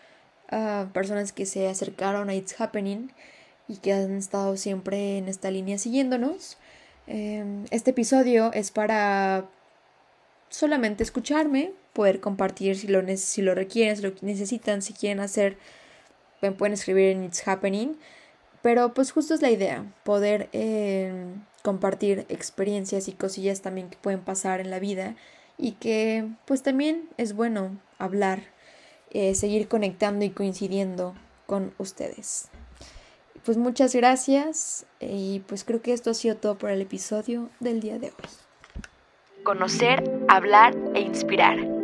uh, 0.52 0.88
personas 0.92 1.32
que 1.32 1.46
se 1.46 1.68
acercaron 1.68 2.30
a 2.30 2.36
It's 2.36 2.60
Happening 2.60 3.12
y 3.68 3.78
que 3.78 3.94
han 3.94 4.18
estado 4.18 4.58
siempre 4.58 5.18
en 5.18 5.28
esta 5.28 5.52
línea 5.52 5.78
siguiéndonos. 5.78 6.58
Em, 7.08 7.66
este 7.72 7.92
episodio 7.92 8.52
es 8.54 8.72
para 8.72 9.46
solamente 10.50 11.04
escucharme, 11.04 11.74
poder 11.94 12.20
compartir 12.20 12.78
si 12.78 12.88
lo, 12.88 13.02
lo 13.02 13.56
requieren, 13.56 13.96
si 13.96 14.02
lo 14.02 14.14
necesitan, 14.22 14.82
si 14.82 14.94
quieren 14.94 15.20
hacer, 15.20 15.58
pueden 16.58 16.74
escribir 16.74 17.10
en 17.10 17.24
It's 17.24 17.48
Happening. 17.48 17.98
Pero 18.62 18.94
pues 18.94 19.12
justo 19.12 19.34
es 19.36 19.42
la 19.42 19.52
idea, 19.52 19.86
poder 20.04 20.50
em, 20.52 21.44
compartir 21.62 22.26
experiencias 22.30 23.08
y 23.08 23.14
cosillas 23.14 23.62
también 23.62 23.90
que 23.90 23.98
pueden 23.98 24.22
pasar 24.22 24.60
en 24.60 24.72
la 24.72 24.80
vida 24.80 25.16
y 25.58 25.74
que 25.74 26.28
pues 26.46 26.64
también 26.64 27.10
es 27.18 27.34
bueno 27.36 27.80
hablar, 28.00 28.42
eh, 29.12 29.36
seguir 29.36 29.68
conectando 29.68 30.26
y 30.26 30.32
coincidiendo 30.32 31.16
con 31.46 31.74
ustedes. 31.78 32.50
Pues 33.46 33.58
muchas 33.58 33.96
gracias 33.96 34.88
y 35.00 35.42
pues 35.42 35.64
creo 35.64 35.80
que 35.82 35.94
esto 35.94 36.10
ha 36.10 36.14
sido 36.16 36.36
todo 36.36 36.58
por 36.58 36.72
el 36.72 36.82
episodio 36.82 37.50
del 37.60 37.80
día 37.80 38.00
de 38.00 38.08
hoy. 38.08 39.44
Conocer, 39.44 40.04
hablar 40.28 40.76
e 40.96 41.02
inspirar. 41.02 41.75